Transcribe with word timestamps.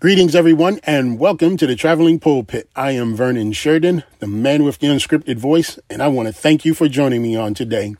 Greetings, 0.00 0.34
everyone, 0.34 0.80
and 0.84 1.18
welcome 1.18 1.58
to 1.58 1.66
the 1.66 1.76
Traveling 1.76 2.18
Pulpit. 2.18 2.70
I 2.74 2.92
am 2.92 3.14
Vernon 3.14 3.52
Sheridan, 3.52 4.02
the 4.18 4.26
man 4.26 4.64
with 4.64 4.78
the 4.78 4.86
unscripted 4.86 5.36
voice, 5.36 5.78
and 5.90 6.02
I 6.02 6.08
want 6.08 6.26
to 6.26 6.32
thank 6.32 6.64
you 6.64 6.72
for 6.72 6.88
joining 6.88 7.20
me 7.20 7.36
on 7.36 7.52
today. 7.52 7.94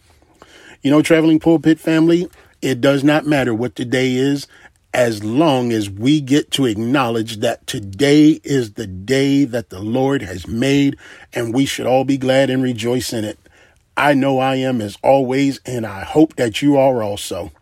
You 0.80 0.90
know, 0.90 1.02
Traveling 1.02 1.40
Pulpit 1.40 1.78
family, 1.78 2.26
it 2.62 2.80
does 2.80 3.04
not 3.04 3.26
matter 3.26 3.52
what 3.52 3.76
the 3.76 3.84
day 3.84 4.14
is 4.14 4.48
as 4.94 5.22
long 5.22 5.72
as 5.72 5.90
we 5.90 6.22
get 6.22 6.50
to 6.52 6.64
acknowledge 6.64 7.40
that 7.40 7.66
today 7.66 8.40
is 8.44 8.72
the 8.72 8.86
day 8.86 9.44
that 9.44 9.68
the 9.68 9.80
Lord 9.80 10.22
has 10.22 10.46
made, 10.46 10.96
and 11.34 11.52
we 11.52 11.66
should 11.66 11.86
all 11.86 12.04
be 12.04 12.16
glad 12.16 12.48
and 12.48 12.62
rejoice 12.62 13.12
in 13.12 13.26
it. 13.26 13.38
I 13.94 14.14
know 14.14 14.38
I 14.38 14.54
am 14.54 14.80
as 14.80 14.96
always, 15.02 15.60
and 15.66 15.84
I 15.84 16.04
hope 16.04 16.36
that 16.36 16.62
you 16.62 16.78
are 16.78 17.02
also. 17.02 17.52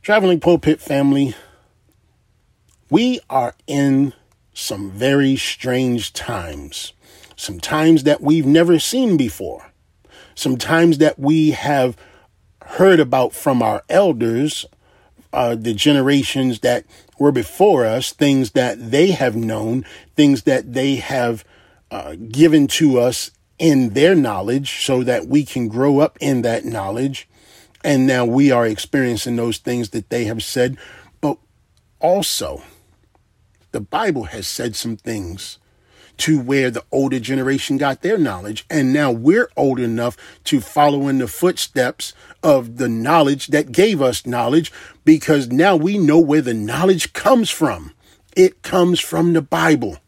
Traveling 0.00 0.40
Pulpit 0.40 0.80
family, 0.80 1.34
we 2.90 3.20
are 3.30 3.54
in 3.66 4.12
some 4.52 4.90
very 4.90 5.36
strange 5.36 6.12
times, 6.12 6.92
some 7.36 7.60
times 7.60 8.04
that 8.04 8.20
we've 8.20 8.46
never 8.46 8.78
seen 8.78 9.16
before, 9.16 9.72
some 10.34 10.56
times 10.56 10.98
that 10.98 11.18
we 11.18 11.50
have 11.50 11.96
heard 12.64 13.00
about 13.00 13.32
from 13.32 13.62
our 13.62 13.82
elders, 13.88 14.64
uh, 15.32 15.54
the 15.54 15.74
generations 15.74 16.60
that 16.60 16.84
were 17.18 17.32
before 17.32 17.84
us, 17.84 18.12
things 18.12 18.52
that 18.52 18.90
they 18.90 19.10
have 19.10 19.36
known, 19.36 19.84
things 20.14 20.42
that 20.42 20.72
they 20.72 20.96
have 20.96 21.44
uh, 21.90 22.14
given 22.30 22.66
to 22.66 22.98
us 22.98 23.30
in 23.58 23.90
their 23.90 24.14
knowledge 24.14 24.84
so 24.84 25.02
that 25.02 25.26
we 25.26 25.44
can 25.44 25.68
grow 25.68 25.98
up 25.98 26.16
in 26.20 26.42
that 26.42 26.64
knowledge. 26.64 27.28
And 27.82 28.06
now 28.06 28.24
we 28.24 28.50
are 28.50 28.66
experiencing 28.66 29.36
those 29.36 29.58
things 29.58 29.90
that 29.90 30.10
they 30.10 30.24
have 30.24 30.42
said. 30.42 30.78
But 31.20 31.38
also, 32.00 32.62
the 33.74 33.80
Bible 33.80 34.24
has 34.26 34.46
said 34.46 34.76
some 34.76 34.96
things 34.96 35.58
to 36.16 36.38
where 36.40 36.70
the 36.70 36.84
older 36.92 37.18
generation 37.18 37.76
got 37.76 38.02
their 38.02 38.16
knowledge. 38.16 38.64
And 38.70 38.92
now 38.92 39.10
we're 39.10 39.50
old 39.56 39.80
enough 39.80 40.16
to 40.44 40.60
follow 40.60 41.08
in 41.08 41.18
the 41.18 41.26
footsteps 41.26 42.12
of 42.40 42.76
the 42.76 42.88
knowledge 42.88 43.48
that 43.48 43.72
gave 43.72 44.00
us 44.00 44.26
knowledge 44.26 44.70
because 45.04 45.50
now 45.50 45.74
we 45.74 45.98
know 45.98 46.20
where 46.20 46.40
the 46.40 46.54
knowledge 46.54 47.14
comes 47.14 47.50
from. 47.50 47.92
It 48.36 48.62
comes 48.62 49.00
from 49.00 49.32
the 49.32 49.42
Bible. 49.42 49.98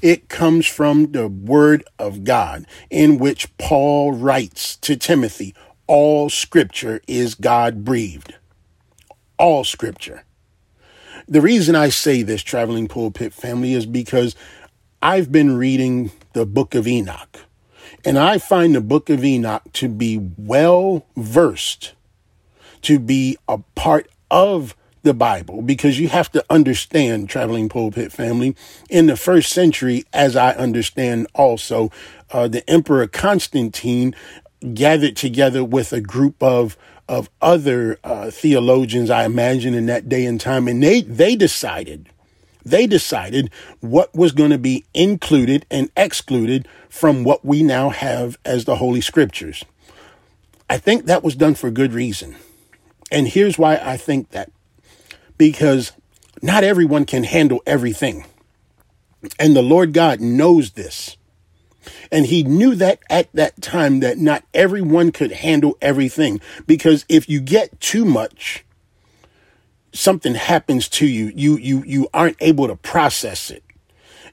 It 0.00 0.28
comes 0.28 0.66
from 0.66 1.12
the 1.12 1.28
Word 1.28 1.84
of 2.00 2.24
God, 2.24 2.66
in 2.90 3.18
which 3.18 3.56
Paul 3.58 4.12
writes 4.12 4.74
to 4.78 4.96
Timothy 4.96 5.54
all 5.86 6.30
scripture 6.30 7.00
is 7.06 7.36
God 7.36 7.84
breathed. 7.84 8.34
All 9.38 9.62
scripture. 9.62 10.24
The 11.32 11.40
reason 11.40 11.74
I 11.74 11.88
say 11.88 12.20
this, 12.20 12.42
traveling 12.42 12.88
pulpit 12.88 13.32
family, 13.32 13.72
is 13.72 13.86
because 13.86 14.36
I've 15.00 15.32
been 15.32 15.56
reading 15.56 16.12
the 16.34 16.44
book 16.44 16.74
of 16.74 16.86
Enoch, 16.86 17.46
and 18.04 18.18
I 18.18 18.36
find 18.36 18.74
the 18.74 18.82
book 18.82 19.08
of 19.08 19.24
Enoch 19.24 19.62
to 19.72 19.88
be 19.88 20.18
well 20.36 21.06
versed, 21.16 21.94
to 22.82 22.98
be 22.98 23.38
a 23.48 23.56
part 23.74 24.10
of 24.30 24.76
the 25.04 25.14
Bible, 25.14 25.62
because 25.62 25.98
you 25.98 26.08
have 26.08 26.30
to 26.32 26.44
understand, 26.50 27.30
traveling 27.30 27.70
pulpit 27.70 28.12
family, 28.12 28.54
in 28.90 29.06
the 29.06 29.16
first 29.16 29.54
century, 29.54 30.04
as 30.12 30.36
I 30.36 30.52
understand 30.52 31.28
also, 31.34 31.90
uh, 32.30 32.46
the 32.46 32.68
Emperor 32.68 33.06
Constantine 33.06 34.14
gathered 34.74 35.16
together 35.16 35.64
with 35.64 35.94
a 35.94 36.02
group 36.02 36.42
of 36.42 36.76
of 37.12 37.28
other 37.42 37.98
uh, 38.02 38.30
theologians, 38.30 39.10
I 39.10 39.24
imagine, 39.26 39.74
in 39.74 39.84
that 39.84 40.08
day 40.08 40.24
and 40.24 40.40
time, 40.40 40.66
and 40.66 40.82
they 40.82 41.02
they 41.02 41.36
decided 41.36 42.08
they 42.64 42.86
decided 42.86 43.50
what 43.80 44.14
was 44.14 44.32
going 44.32 44.48
to 44.48 44.58
be 44.58 44.86
included 44.94 45.66
and 45.70 45.90
excluded 45.94 46.66
from 46.88 47.22
what 47.22 47.44
we 47.44 47.62
now 47.62 47.90
have 47.90 48.38
as 48.46 48.64
the 48.64 48.76
Holy 48.76 49.02
Scriptures. 49.02 49.62
I 50.70 50.78
think 50.78 51.04
that 51.04 51.22
was 51.22 51.36
done 51.36 51.54
for 51.54 51.70
good 51.70 51.92
reason. 51.92 52.36
And 53.10 53.28
here's 53.28 53.58
why 53.58 53.76
I 53.76 53.98
think 53.98 54.30
that 54.30 54.50
because 55.36 55.92
not 56.40 56.64
everyone 56.64 57.04
can 57.04 57.24
handle 57.24 57.62
everything. 57.66 58.24
And 59.38 59.54
the 59.54 59.62
Lord 59.62 59.92
God 59.92 60.20
knows 60.20 60.70
this. 60.70 61.16
And 62.10 62.26
he 62.26 62.42
knew 62.42 62.74
that 62.76 63.00
at 63.10 63.32
that 63.32 63.60
time 63.60 64.00
that 64.00 64.18
not 64.18 64.44
everyone 64.54 65.12
could 65.12 65.32
handle 65.32 65.76
everything 65.80 66.40
because 66.66 67.04
if 67.08 67.28
you 67.28 67.40
get 67.40 67.80
too 67.80 68.04
much, 68.04 68.64
something 69.92 70.34
happens 70.34 70.88
to 70.88 71.06
you. 71.06 71.32
You, 71.34 71.56
you, 71.56 71.82
you 71.84 72.08
aren't 72.12 72.36
able 72.40 72.66
to 72.68 72.76
process 72.76 73.50
it. 73.50 73.62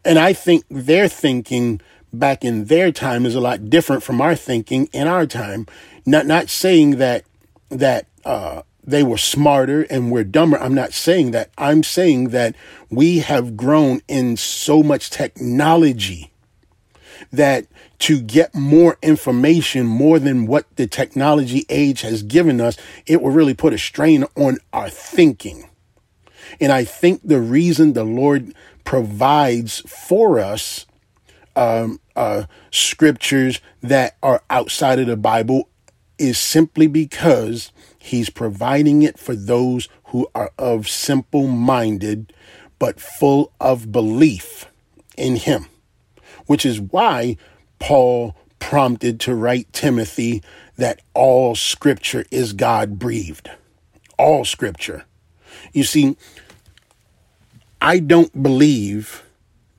And 0.05 0.17
I 0.17 0.33
think 0.33 0.63
their 0.69 1.07
thinking 1.07 1.81
back 2.11 2.43
in 2.43 2.65
their 2.65 2.91
time 2.91 3.25
is 3.25 3.35
a 3.35 3.41
lot 3.41 3.69
different 3.69 4.03
from 4.03 4.21
our 4.21 4.35
thinking 4.35 4.89
in 4.93 5.07
our 5.07 5.25
time. 5.25 5.67
Not, 6.05 6.25
not 6.25 6.49
saying 6.49 6.97
that, 6.97 7.25
that, 7.69 8.07
uh, 8.25 8.63
they 8.83 9.03
were 9.03 9.17
smarter 9.17 9.83
and 9.83 10.11
we're 10.11 10.23
dumber. 10.23 10.57
I'm 10.57 10.73
not 10.73 10.93
saying 10.93 11.31
that. 11.31 11.51
I'm 11.57 11.83
saying 11.83 12.29
that 12.29 12.55
we 12.89 13.19
have 13.19 13.55
grown 13.55 14.01
in 14.07 14.35
so 14.35 14.81
much 14.81 15.11
technology 15.11 16.31
that 17.31 17.67
to 17.99 18.21
get 18.21 18.55
more 18.55 18.97
information, 19.01 19.85
more 19.85 20.19
than 20.19 20.45
what 20.45 20.65
the 20.75 20.87
technology 20.87 21.65
age 21.69 22.01
has 22.01 22.23
given 22.23 22.61
us, 22.61 22.77
it 23.05 23.21
will 23.21 23.31
really 23.31 23.53
put 23.53 23.73
a 23.73 23.77
strain 23.77 24.25
on 24.35 24.57
our 24.73 24.89
thinking. 24.89 25.69
And 26.59 26.71
I 26.71 26.83
think 26.83 27.21
the 27.23 27.41
reason 27.41 27.93
the 27.93 28.03
Lord 28.03 28.53
provides 28.83 29.79
for 29.81 30.39
us 30.39 30.85
um, 31.55 31.99
uh, 32.15 32.45
scriptures 32.71 33.59
that 33.81 34.17
are 34.23 34.43
outside 34.49 34.99
of 34.99 35.07
the 35.07 35.17
Bible 35.17 35.69
is 36.17 36.37
simply 36.37 36.87
because 36.87 37.71
He's 37.97 38.29
providing 38.29 39.03
it 39.03 39.19
for 39.19 39.35
those 39.35 39.89
who 40.05 40.27
are 40.33 40.51
of 40.57 40.87
simple 40.87 41.47
minded 41.47 42.33
but 42.79 42.99
full 42.99 43.51
of 43.59 43.91
belief 43.91 44.65
in 45.17 45.35
Him 45.35 45.67
which 46.49 46.65
is 46.65 46.81
why 46.81 47.37
Paul 47.77 48.35
prompted 48.57 49.19
to 49.19 49.35
write 49.35 49.71
Timothy 49.71 50.41
that 50.77 50.99
all 51.13 51.53
scripture 51.53 52.25
is 52.31 52.53
God 52.53 52.97
breathed. 52.97 53.51
All 54.17 54.43
scripture. 54.43 55.05
You 55.73 55.83
see, 55.83 56.17
I 57.79 57.99
don't 57.99 58.41
believe 58.41 59.21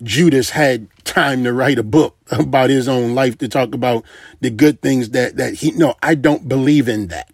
Judas 0.00 0.50
had 0.50 0.86
time 1.02 1.42
to 1.42 1.52
write 1.52 1.80
a 1.80 1.82
book 1.82 2.16
about 2.30 2.70
his 2.70 2.86
own 2.86 3.16
life 3.16 3.36
to 3.38 3.48
talk 3.48 3.74
about 3.74 4.04
the 4.40 4.50
good 4.50 4.80
things 4.80 5.10
that, 5.10 5.38
that 5.38 5.54
he, 5.54 5.72
no, 5.72 5.96
I 6.04 6.14
don't 6.14 6.48
believe 6.48 6.88
in 6.88 7.08
that. 7.08 7.32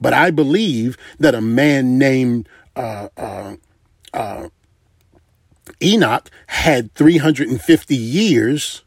But 0.00 0.12
I 0.12 0.32
believe 0.32 0.98
that 1.20 1.36
a 1.36 1.40
man 1.40 1.98
named, 1.98 2.48
uh, 2.74 3.10
uh, 3.16 3.54
uh, 4.12 4.48
Enoch 5.82 6.30
had 6.46 6.92
350 6.94 7.96
years 7.96 8.82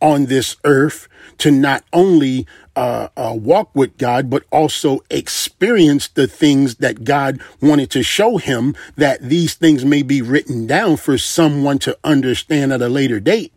on 0.00 0.26
this 0.26 0.56
earth 0.64 1.08
to 1.38 1.50
not 1.50 1.84
only 1.92 2.46
uh, 2.76 3.08
uh, 3.16 3.34
walk 3.36 3.70
with 3.74 3.98
God, 3.98 4.30
but 4.30 4.44
also 4.52 5.00
experience 5.10 6.08
the 6.08 6.26
things 6.26 6.76
that 6.76 7.04
God 7.04 7.40
wanted 7.60 7.90
to 7.90 8.02
show 8.02 8.36
him, 8.36 8.76
that 8.96 9.20
these 9.20 9.54
things 9.54 9.84
may 9.84 10.02
be 10.02 10.22
written 10.22 10.66
down 10.66 10.96
for 10.96 11.18
someone 11.18 11.78
to 11.80 11.98
understand 12.04 12.72
at 12.72 12.82
a 12.82 12.88
later 12.88 13.18
date. 13.18 13.52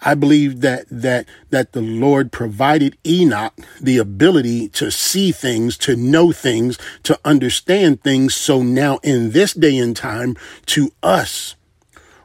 I 0.00 0.14
believe 0.14 0.60
that 0.60 0.86
that 0.90 1.26
that 1.50 1.72
the 1.72 1.82
Lord 1.82 2.32
provided 2.32 2.96
Enoch 3.06 3.54
the 3.80 3.98
ability 3.98 4.68
to 4.70 4.90
see 4.90 5.32
things, 5.32 5.76
to 5.78 5.96
know 5.96 6.32
things, 6.32 6.78
to 7.04 7.18
understand 7.24 8.02
things. 8.02 8.34
So 8.34 8.62
now 8.62 8.98
in 9.02 9.30
this 9.30 9.52
day 9.54 9.76
and 9.78 9.96
time, 9.96 10.36
to 10.66 10.92
us 11.02 11.56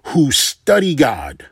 who 0.07 0.31
study 0.31 0.95
God, 0.95 1.45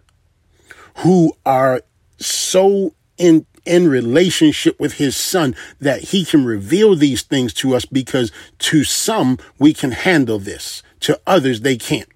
who 0.98 1.34
are 1.46 1.82
so 2.18 2.94
in 3.18 3.46
in 3.66 3.88
relationship 3.88 4.80
with 4.80 4.94
his 4.94 5.16
son 5.16 5.56
that 5.82 6.02
he 6.02 6.24
can 6.24 6.46
reveal 6.46 6.96
these 6.96 7.24
things 7.24 7.52
to 7.52 7.76
us 7.76 7.86
because 7.86 8.32
to 8.60 8.84
some 8.84 9.38
we 9.58 9.74
can 9.74 9.92
handle 9.92 10.40
this. 10.40 10.84
To 11.02 11.20
others 11.26 11.62
they 11.62 11.78
can't. 11.78 12.10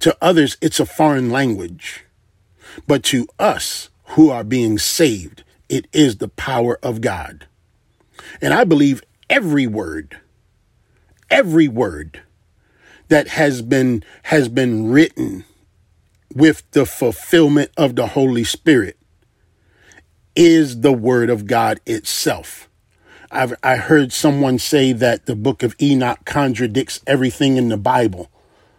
To 0.00 0.16
others 0.22 0.56
it's 0.60 0.80
a 0.80 0.86
foreign 0.86 1.30
language 1.30 2.04
but 2.86 3.02
to 3.04 3.26
us 3.38 3.90
who 4.08 4.30
are 4.30 4.44
being 4.44 4.78
saved, 4.78 5.44
it 5.68 5.86
is 5.92 6.16
the 6.16 6.28
power 6.28 6.78
of 6.82 7.00
God. 7.00 7.46
And 8.40 8.54
I 8.54 8.64
believe 8.64 9.02
every 9.28 9.66
word, 9.66 10.18
every 11.30 11.68
word 11.68 12.22
that 13.08 13.28
has 13.28 13.62
been, 13.62 14.02
has 14.24 14.48
been 14.48 14.90
written 14.90 15.44
with 16.34 16.62
the 16.72 16.86
fulfillment 16.86 17.70
of 17.76 17.96
the 17.96 18.08
Holy 18.08 18.44
Spirit 18.44 18.96
is 20.36 20.80
the 20.80 20.92
word 20.92 21.30
of 21.30 21.46
God 21.46 21.80
itself. 21.84 22.68
I've, 23.30 23.54
I 23.62 23.76
heard 23.76 24.12
someone 24.12 24.58
say 24.58 24.92
that 24.92 25.26
the 25.26 25.36
book 25.36 25.62
of 25.62 25.74
Enoch 25.80 26.20
contradicts 26.24 27.00
everything 27.06 27.56
in 27.56 27.68
the 27.68 27.76
Bible. 27.76 28.30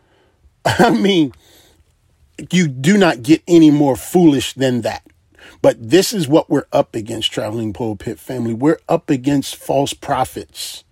I 0.66 0.90
mean, 0.92 1.34
you 2.52 2.68
do 2.68 2.98
not 2.98 3.24
get 3.24 3.42
any 3.48 3.72
more 3.72 3.96
foolish 3.96 4.54
than 4.54 4.82
that. 4.82 5.06
But 5.62 5.90
this 5.90 6.14
is 6.14 6.28
what 6.28 6.50
we're 6.50 6.68
up 6.72 6.96
against, 6.96 7.32
traveling 7.32 7.74
pulpit 7.74 8.20
family. 8.20 8.54
We're 8.54 8.80
up 8.88 9.10
against 9.10 9.56
false 9.56 9.94
prophets. 9.94 10.84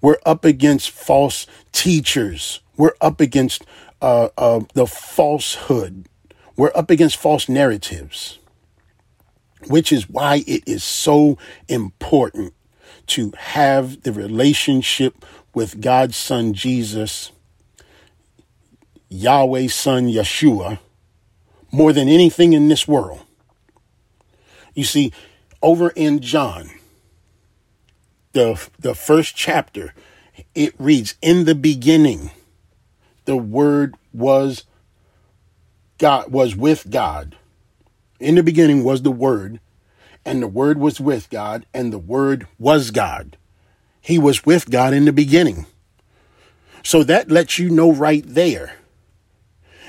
We're 0.00 0.18
up 0.24 0.44
against 0.44 0.90
false 0.90 1.46
teachers. 1.72 2.60
We're 2.76 2.94
up 3.00 3.20
against 3.20 3.64
uh, 4.00 4.28
uh, 4.36 4.60
the 4.74 4.86
falsehood. 4.86 6.08
We're 6.56 6.72
up 6.74 6.90
against 6.90 7.16
false 7.16 7.48
narratives, 7.48 8.38
which 9.66 9.92
is 9.92 10.08
why 10.08 10.44
it 10.46 10.62
is 10.66 10.84
so 10.84 11.38
important 11.68 12.54
to 13.08 13.32
have 13.36 14.02
the 14.02 14.12
relationship 14.12 15.24
with 15.54 15.80
God's 15.80 16.16
Son 16.16 16.52
Jesus, 16.52 17.32
Yahweh's 19.08 19.74
Son 19.74 20.08
Yeshua, 20.08 20.78
more 21.70 21.92
than 21.92 22.08
anything 22.08 22.52
in 22.52 22.68
this 22.68 22.88
world. 22.88 23.20
You 24.74 24.84
see, 24.84 25.12
over 25.62 25.90
in 25.90 26.20
John, 26.20 26.70
the, 28.32 28.68
the 28.78 28.94
first 28.94 29.34
chapter, 29.34 29.94
it 30.54 30.74
reads, 30.78 31.14
In 31.22 31.44
the 31.44 31.54
beginning, 31.54 32.30
the 33.24 33.36
Word 33.36 33.94
was 34.12 34.64
God, 35.98 36.30
was 36.30 36.54
with 36.54 36.90
God. 36.90 37.36
In 38.20 38.34
the 38.34 38.42
beginning 38.42 38.84
was 38.84 39.02
the 39.02 39.10
Word, 39.10 39.60
and 40.24 40.42
the 40.42 40.48
Word 40.48 40.78
was 40.78 41.00
with 41.00 41.30
God, 41.30 41.66
and 41.72 41.92
the 41.92 41.98
Word 41.98 42.46
was 42.58 42.90
God. 42.90 43.36
He 44.00 44.18
was 44.18 44.44
with 44.44 44.70
God 44.70 44.92
in 44.92 45.04
the 45.04 45.12
beginning. 45.12 45.66
So 46.82 47.02
that 47.02 47.30
lets 47.30 47.58
you 47.58 47.70
know 47.70 47.92
right 47.92 48.24
there 48.26 48.76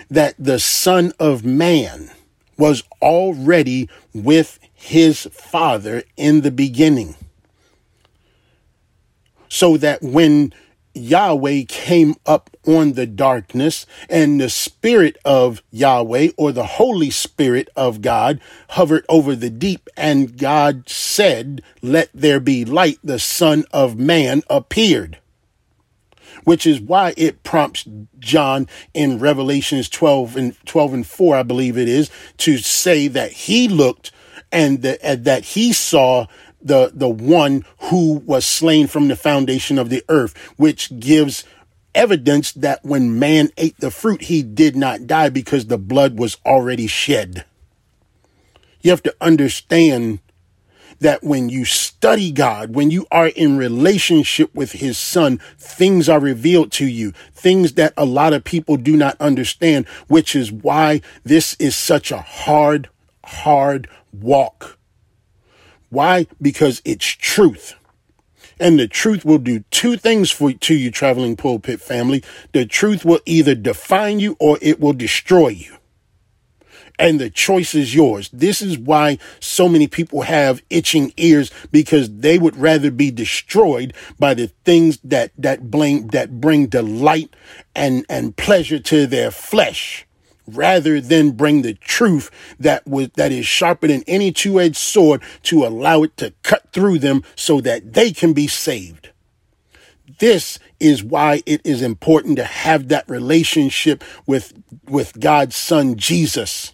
that 0.09 0.35
the 0.37 0.59
Son 0.59 1.13
of 1.19 1.45
Man 1.45 2.11
was 2.57 2.83
already 3.01 3.89
with 4.13 4.59
his 4.73 5.27
Father 5.31 6.03
in 6.15 6.41
the 6.41 6.51
beginning. 6.51 7.15
So 9.49 9.77
that 9.77 10.01
when 10.01 10.53
Yahweh 10.93 11.63
came 11.67 12.15
up 12.25 12.49
on 12.65 12.93
the 12.93 13.05
darkness, 13.05 13.85
and 14.09 14.41
the 14.41 14.49
Spirit 14.49 15.17
of 15.23 15.61
Yahweh 15.71 16.29
or 16.37 16.51
the 16.51 16.65
Holy 16.65 17.09
Spirit 17.09 17.69
of 17.75 18.01
God 18.01 18.41
hovered 18.69 19.05
over 19.07 19.35
the 19.35 19.49
deep, 19.49 19.87
and 19.95 20.37
God 20.37 20.89
said, 20.89 21.61
Let 21.81 22.09
there 22.13 22.39
be 22.39 22.65
light. 22.65 22.99
The 23.03 23.19
Son 23.19 23.63
of 23.71 23.97
Man 23.97 24.41
appeared 24.49 25.19
which 26.47 26.65
is 26.65 26.79
why 26.79 27.13
it 27.17 27.43
prompts 27.43 27.85
John 28.19 28.69
in 28.93 29.19
Revelations 29.19 29.89
12 29.89 30.37
and 30.37 30.65
12 30.65 30.93
and 30.93 31.05
4, 31.05 31.35
I 31.35 31.43
believe 31.43 31.77
it 31.77 31.89
is, 31.89 32.09
to 32.37 32.57
say 32.57 33.09
that 33.09 33.33
he 33.33 33.67
looked 33.67 34.13
and 34.49 34.81
that, 34.81 35.25
that 35.25 35.43
he 35.43 35.73
saw 35.73 36.25
the, 36.61 36.89
the 36.93 37.09
one 37.09 37.65
who 37.79 38.19
was 38.19 38.45
slain 38.45 38.87
from 38.87 39.09
the 39.09 39.17
foundation 39.17 39.77
of 39.77 39.89
the 39.89 40.05
earth, 40.07 40.37
which 40.55 40.97
gives 41.01 41.43
evidence 41.93 42.53
that 42.53 42.79
when 42.81 43.19
man 43.19 43.49
ate 43.57 43.75
the 43.79 43.91
fruit, 43.91 44.21
he 44.21 44.41
did 44.41 44.77
not 44.77 45.05
die 45.05 45.27
because 45.27 45.65
the 45.65 45.77
blood 45.77 46.17
was 46.17 46.37
already 46.45 46.87
shed. 46.87 47.43
You 48.79 48.91
have 48.91 49.03
to 49.03 49.15
understand 49.19 50.19
that 50.99 51.23
when 51.23 51.49
you 51.49 51.65
study 51.65 52.31
God, 52.31 52.75
when 52.75 52.91
you 52.91 53.05
are 53.11 53.27
in 53.27 53.57
relationship 53.57 54.53
with 54.53 54.73
his 54.73 54.97
son, 54.97 55.39
things 55.57 56.09
are 56.09 56.19
revealed 56.19 56.71
to 56.73 56.85
you, 56.85 57.11
things 57.33 57.73
that 57.73 57.93
a 57.97 58.05
lot 58.05 58.33
of 58.33 58.43
people 58.43 58.77
do 58.77 58.95
not 58.95 59.19
understand, 59.19 59.87
which 60.07 60.35
is 60.35 60.51
why 60.51 61.01
this 61.23 61.55
is 61.59 61.75
such 61.75 62.11
a 62.11 62.19
hard, 62.19 62.89
hard 63.23 63.87
walk. 64.11 64.77
Why? 65.89 66.27
Because 66.41 66.81
it's 66.83 67.05
truth. 67.05 67.75
And 68.59 68.79
the 68.79 68.87
truth 68.87 69.23
will 69.23 69.37
do 69.37 69.63
two 69.69 69.97
things 69.97 70.31
for 70.31 70.51
to 70.51 70.75
you, 70.75 70.89
traveling 70.89 71.35
pulpit 71.35 71.79
family. 71.79 72.23
The 72.53 72.65
truth 72.65 73.05
will 73.05 73.19
either 73.25 73.53
define 73.53 74.19
you 74.19 74.35
or 74.39 74.57
it 74.61 74.79
will 74.79 74.93
destroy 74.93 75.49
you 75.49 75.76
and 76.99 77.19
the 77.19 77.29
choice 77.29 77.75
is 77.75 77.93
yours. 77.93 78.29
This 78.33 78.61
is 78.61 78.77
why 78.77 79.19
so 79.39 79.69
many 79.69 79.87
people 79.87 80.23
have 80.23 80.63
itching 80.69 81.13
ears 81.17 81.51
because 81.71 82.19
they 82.19 82.39
would 82.39 82.57
rather 82.57 82.91
be 82.91 83.11
destroyed 83.11 83.93
by 84.17 84.33
the 84.33 84.47
things 84.65 84.99
that, 85.03 85.31
that 85.37 85.69
bring, 85.69 86.07
that 86.07 86.41
bring 86.41 86.67
delight 86.67 87.35
and, 87.75 88.05
and 88.09 88.35
pleasure 88.35 88.79
to 88.79 89.05
their 89.05 89.31
flesh 89.31 90.07
rather 90.47 91.01
than 91.01 91.31
bring 91.31 91.61
the 91.61 91.73
truth 91.73 92.31
that 92.59 92.87
was 92.87 93.09
that 93.15 93.31
is 93.31 93.45
sharper 93.45 93.87
than 93.87 94.03
any 94.07 94.31
two-edged 94.31 94.77
sword 94.77 95.21
to 95.43 95.65
allow 95.65 96.03
it 96.03 96.15
to 96.17 96.33
cut 96.41 96.71
through 96.71 96.97
them 96.97 97.21
so 97.35 97.59
that 97.61 97.93
they 97.93 98.11
can 98.11 98.31
be 98.31 98.47
saved. 98.47 99.09
This 100.19 100.57
is 100.79 101.03
why 101.03 101.43
it 101.45 101.61
is 101.65 101.81
important 101.81 102.37
to 102.37 102.45
have 102.45 102.87
that 102.87 103.09
relationship 103.09 104.03
with 104.25 104.53
with 104.87 105.19
God's 105.19 105.55
son 105.55 105.97
Jesus. 105.97 106.73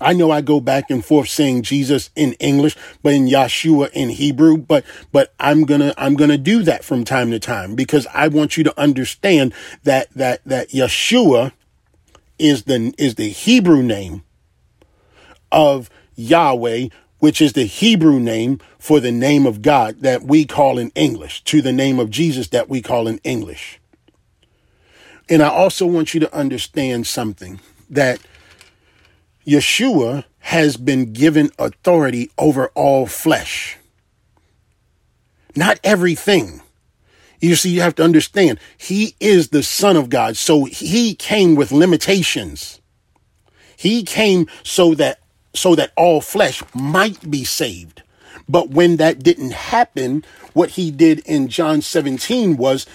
I 0.00 0.12
know 0.12 0.30
I 0.30 0.40
go 0.40 0.60
back 0.60 0.90
and 0.90 1.04
forth 1.04 1.28
saying 1.28 1.62
Jesus 1.62 2.10
in 2.16 2.32
English, 2.34 2.76
but 3.02 3.12
in 3.12 3.26
Yeshua 3.26 3.90
in 3.92 4.08
Hebrew, 4.08 4.56
but, 4.56 4.84
but 5.12 5.34
I'm 5.38 5.64
gonna, 5.64 5.94
I'm 5.98 6.14
gonna 6.14 6.38
do 6.38 6.62
that 6.62 6.84
from 6.84 7.04
time 7.04 7.30
to 7.30 7.38
time 7.38 7.74
because 7.74 8.06
I 8.14 8.28
want 8.28 8.56
you 8.56 8.64
to 8.64 8.80
understand 8.80 9.52
that, 9.84 10.10
that, 10.14 10.42
that 10.44 10.70
Yeshua 10.70 11.52
is 12.38 12.64
the, 12.64 12.94
is 12.96 13.16
the 13.16 13.28
Hebrew 13.28 13.82
name 13.82 14.22
of 15.52 15.90
Yahweh, 16.14 16.88
which 17.18 17.40
is 17.40 17.52
the 17.52 17.64
Hebrew 17.64 18.18
name 18.18 18.60
for 18.78 19.00
the 19.00 19.12
name 19.12 19.46
of 19.46 19.62
God 19.62 20.00
that 20.00 20.22
we 20.22 20.44
call 20.44 20.78
in 20.78 20.90
English, 20.94 21.44
to 21.44 21.60
the 21.60 21.72
name 21.72 21.98
of 21.98 22.10
Jesus 22.10 22.48
that 22.48 22.68
we 22.68 22.80
call 22.80 23.06
in 23.06 23.18
English. 23.24 23.80
And 25.28 25.42
I 25.42 25.48
also 25.48 25.86
want 25.86 26.12
you 26.12 26.20
to 26.20 26.34
understand 26.34 27.06
something 27.06 27.60
that 27.88 28.20
Yeshua 29.46 30.24
has 30.40 30.76
been 30.76 31.12
given 31.12 31.50
authority 31.58 32.30
over 32.38 32.68
all 32.68 33.06
flesh. 33.06 33.78
Not 35.56 35.80
everything. 35.82 36.62
You 37.40 37.56
see, 37.56 37.70
you 37.70 37.80
have 37.80 37.94
to 37.96 38.04
understand, 38.04 38.60
he 38.76 39.14
is 39.18 39.48
the 39.48 39.62
son 39.62 39.96
of 39.96 40.10
God. 40.10 40.36
So 40.36 40.64
he 40.64 41.14
came 41.14 41.54
with 41.54 41.72
limitations. 41.72 42.80
He 43.76 44.02
came 44.02 44.46
so 44.62 44.94
that, 44.94 45.20
so 45.54 45.74
that 45.74 45.92
all 45.96 46.20
flesh 46.20 46.62
might 46.74 47.30
be 47.30 47.44
saved. 47.44 48.02
But 48.48 48.70
when 48.70 48.96
that 48.96 49.22
didn't 49.22 49.52
happen, 49.52 50.24
what 50.52 50.70
he 50.70 50.90
did 50.90 51.20
in 51.20 51.48
John 51.48 51.80
17 51.80 52.56
was 52.56 52.86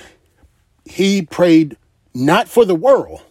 he 0.86 1.24
prayed 1.24 1.78
not 2.14 2.48
for 2.48 2.66
the 2.66 2.76
world, 2.76 3.22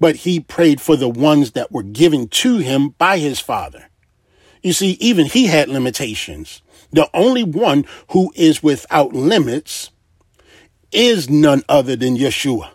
but 0.00 0.16
he 0.16 0.40
prayed 0.40 0.80
for 0.80 0.96
the 0.96 1.08
ones 1.08 1.52
that 1.52 1.72
were 1.72 1.82
given 1.82 2.28
to 2.28 2.58
him 2.58 2.90
by 2.90 3.18
his 3.18 3.40
father. 3.40 3.88
You 4.62 4.72
see, 4.72 4.92
even 5.00 5.26
he 5.26 5.46
had 5.46 5.68
limitations. 5.68 6.62
The 6.92 7.08
only 7.14 7.44
one 7.44 7.84
who 8.10 8.32
is 8.34 8.62
without 8.62 9.12
limits 9.12 9.90
is 10.92 11.28
none 11.28 11.62
other 11.68 11.96
than 11.96 12.16
Yeshua. 12.16 12.70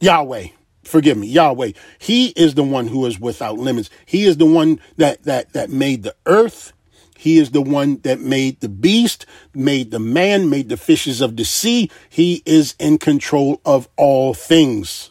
Yahweh, 0.00 0.48
forgive 0.84 1.16
me, 1.16 1.26
Yahweh. 1.26 1.72
He 1.98 2.28
is 2.28 2.54
the 2.54 2.62
one 2.62 2.88
who 2.88 3.06
is 3.06 3.18
without 3.18 3.58
limits. 3.58 3.90
He 4.04 4.24
is 4.24 4.36
the 4.36 4.46
one 4.46 4.80
that 4.96 5.22
that 5.24 5.52
that 5.52 5.70
made 5.70 6.02
the 6.02 6.14
earth. 6.26 6.72
He 7.16 7.38
is 7.38 7.50
the 7.50 7.62
one 7.62 7.98
that 8.02 8.20
made 8.20 8.60
the 8.60 8.68
beast, 8.68 9.26
made 9.54 9.90
the 9.90 9.98
man, 9.98 10.50
made 10.50 10.68
the 10.68 10.76
fishes 10.76 11.20
of 11.20 11.36
the 11.36 11.44
sea. 11.44 11.90
He 12.08 12.42
is 12.44 12.74
in 12.78 12.98
control 12.98 13.60
of 13.64 13.88
all 13.96 14.34
things. 14.34 15.10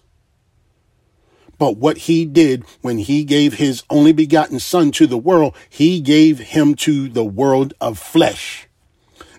But 1.58 1.78
what 1.78 1.98
he 2.00 2.26
did 2.26 2.64
when 2.82 2.98
he 2.98 3.24
gave 3.24 3.54
his 3.54 3.84
only 3.90 4.12
begotten 4.12 4.60
son 4.60 4.92
to 4.92 5.08
the 5.08 5.18
world, 5.18 5.56
he 5.70 6.02
gave 6.02 6.40
him 6.40 6.76
to 6.76 7.08
the 7.08 7.24
world 7.24 7.74
of 7.80 7.98
flesh, 7.98 8.68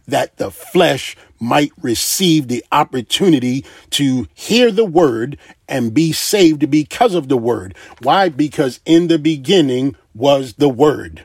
that 0.07 0.37
the 0.39 0.51
flesh 0.51 1.17
might 1.39 1.73
receive 1.81 2.49
the 2.49 2.65
opportunity 2.73 3.65
to 3.91 4.27
hear 4.33 4.71
the 4.71 4.85
word 4.85 5.37
and 5.69 5.93
be 5.93 6.13
saved 6.13 6.71
because 6.71 7.15
of 7.15 7.29
the 7.29 7.37
word. 7.37 7.77
Why? 8.03 8.31
Because 8.31 8.81
in 8.87 9.09
the 9.09 9.19
beginning 9.19 9.95
was 10.15 10.55
the 10.55 10.71
word. 10.71 11.25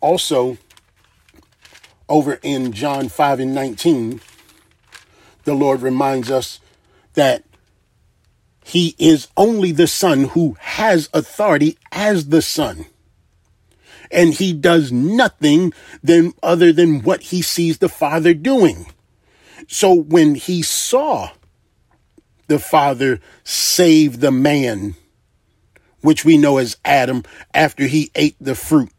Also, 0.00 0.56
over 2.08 2.38
in 2.42 2.72
John 2.72 3.08
5 3.08 3.40
and 3.40 3.54
19, 3.54 4.20
the 5.44 5.54
Lord 5.54 5.82
reminds 5.82 6.30
us 6.30 6.60
that 7.14 7.44
he 8.64 8.94
is 8.98 9.28
only 9.36 9.72
the 9.72 9.86
Son 9.86 10.24
who 10.24 10.56
has 10.60 11.08
authority 11.12 11.78
as 11.92 12.28
the 12.28 12.42
Son. 12.42 12.86
And 14.10 14.34
he 14.34 14.52
does 14.52 14.90
nothing 14.90 15.72
than 16.02 16.34
other 16.42 16.72
than 16.72 17.02
what 17.02 17.22
he 17.22 17.42
sees 17.42 17.78
the 17.78 17.88
Father 17.88 18.34
doing. 18.34 18.86
So 19.68 19.94
when 19.94 20.34
he 20.34 20.62
saw 20.62 21.30
the 22.48 22.58
Father 22.58 23.20
save 23.44 24.20
the 24.20 24.32
man, 24.32 24.94
which 26.00 26.24
we 26.24 26.38
know 26.38 26.58
as 26.58 26.76
Adam, 26.84 27.22
after 27.54 27.86
he 27.86 28.10
ate 28.14 28.36
the 28.40 28.54
fruit, 28.54 28.90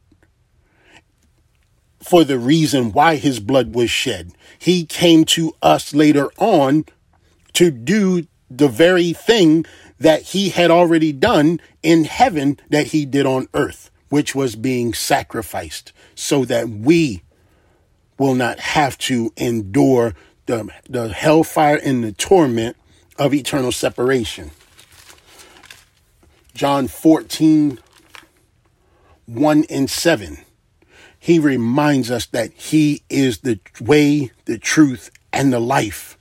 for 2.02 2.24
the 2.24 2.40
reason 2.40 2.92
why 2.92 3.16
his 3.16 3.40
blood 3.40 3.76
was 3.76 3.90
shed. 3.90 4.32
He 4.58 4.86
came 4.86 5.26
to 5.26 5.54
us 5.62 5.94
later 5.94 6.30
on 6.38 6.86
to 7.54 7.72
do 7.72 8.28
the 8.50 8.68
very 8.68 9.14
thing 9.14 9.66
that 10.00 10.24
he 10.24 10.50
had 10.50 10.72
already 10.72 11.12
done 11.12 11.62
in 11.84 12.06
heaven 12.06 12.60
that 12.70 12.88
he 12.88 13.06
did 13.06 13.26
on 13.26 13.48
earth, 13.54 13.92
which 14.10 14.34
was 14.34 14.56
being 14.56 14.94
sacrificed 14.94 15.94
so 16.16 16.44
that 16.46 16.68
we 16.68 17.22
will 18.18 18.36
not 18.36 18.60
have 18.60 18.98
to 18.98 19.32
endure 19.38 20.14
the, 20.48 20.70
the 20.90 21.10
hellfire 21.10 21.78
and 21.78 22.04
the 22.04 22.12
torment 22.12 22.76
of 23.18 23.34
eternal 23.34 23.72
separation. 23.72 24.52
John 26.54 26.88
14, 26.88 27.80
1 29.28 29.66
and 29.70 29.90
7. 29.90 30.38
He 31.24 31.38
reminds 31.38 32.10
us 32.10 32.26
that 32.26 32.52
he 32.54 33.04
is 33.08 33.42
the 33.42 33.60
way, 33.80 34.32
the 34.46 34.58
truth, 34.58 35.12
and 35.32 35.54
the 35.54 35.60
life. 35.60 36.18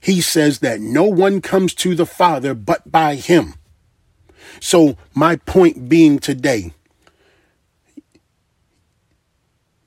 He 0.00 0.20
says 0.20 0.60
that 0.60 0.80
no 0.80 1.02
one 1.02 1.40
comes 1.40 1.74
to 1.74 1.96
the 1.96 2.06
Father 2.06 2.54
but 2.54 2.92
by 2.92 3.16
him. 3.16 3.54
So, 4.60 4.96
my 5.12 5.34
point 5.34 5.88
being 5.88 6.20
today, 6.20 6.72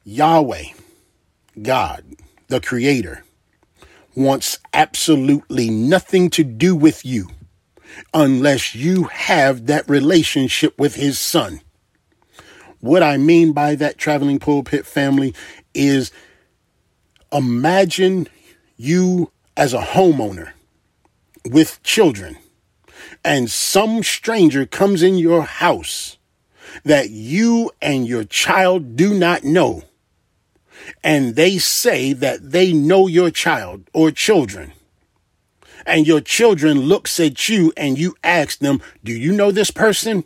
Yahweh, 0.04 0.66
God, 1.62 2.04
the 2.50 2.60
Creator, 2.60 3.24
wants 4.14 4.60
absolutely 4.74 5.70
nothing 5.70 6.30
to 6.32 6.44
do 6.44 6.76
with 6.76 7.06
you 7.06 7.30
unless 8.14 8.76
you 8.76 9.06
have 9.06 9.68
that 9.68 9.90
relationship 9.90 10.78
with 10.78 10.96
His 10.96 11.18
Son. 11.18 11.62
What 12.80 13.04
I 13.04 13.18
mean 13.18 13.54
by 13.54 13.76
that, 13.76 13.98
traveling 13.98 14.40
pulpit 14.40 14.86
family, 14.86 15.34
is 15.74 16.12
imagine 17.32 18.28
you 18.78 19.32
as 19.56 19.74
a 19.74 19.82
homeowner 19.82 20.52
with 21.46 21.82
children 21.84 22.38
and 23.24 23.50
some 23.50 24.04
stranger 24.04 24.66
comes 24.66 25.02
in 25.02 25.18
your 25.18 25.44
house 25.44 26.18
that 26.84 27.10
you 27.10 27.72
and 27.82 28.08
your 28.08 28.24
child 28.24 28.96
do 28.96 29.14
not 29.14 29.44
know 29.44 29.84
and 31.04 31.36
they 31.36 31.58
say 31.58 32.14
that 32.14 32.52
they 32.52 32.72
know 32.72 33.08
your 33.08 33.32
child 33.32 33.90
or 33.94 34.12
children 34.12 34.74
and 35.86 36.06
your 36.06 36.22
children 36.22 36.82
looks 36.82 37.20
at 37.20 37.50
you 37.50 37.74
and 37.78 37.98
you 37.98 38.16
ask 38.24 38.60
them, 38.60 38.82
do 39.04 39.14
you 39.14 39.32
know 39.32 39.52
this 39.52 39.72
person? 39.72 40.24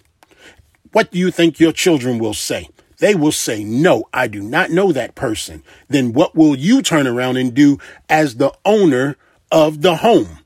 What 0.91 1.12
do 1.12 1.19
you 1.19 1.31
think 1.31 1.60
your 1.60 1.71
children 1.71 2.19
will 2.19 2.33
say? 2.33 2.69
They 2.98 3.15
will 3.15 3.31
say, 3.31 3.63
no, 3.63 4.03
I 4.13 4.27
do 4.27 4.41
not 4.41 4.69
know 4.69 4.91
that 4.91 5.15
person. 5.15 5.63
Then 5.88 6.13
what 6.13 6.36
will 6.36 6.55
you 6.55 6.81
turn 6.81 7.07
around 7.07 7.38
and 7.38 7.53
do 7.53 7.79
as 8.10 8.36
the 8.36 8.53
owner 8.65 9.17
of 9.51 9.81
the 9.81 9.98
home? 9.98 10.39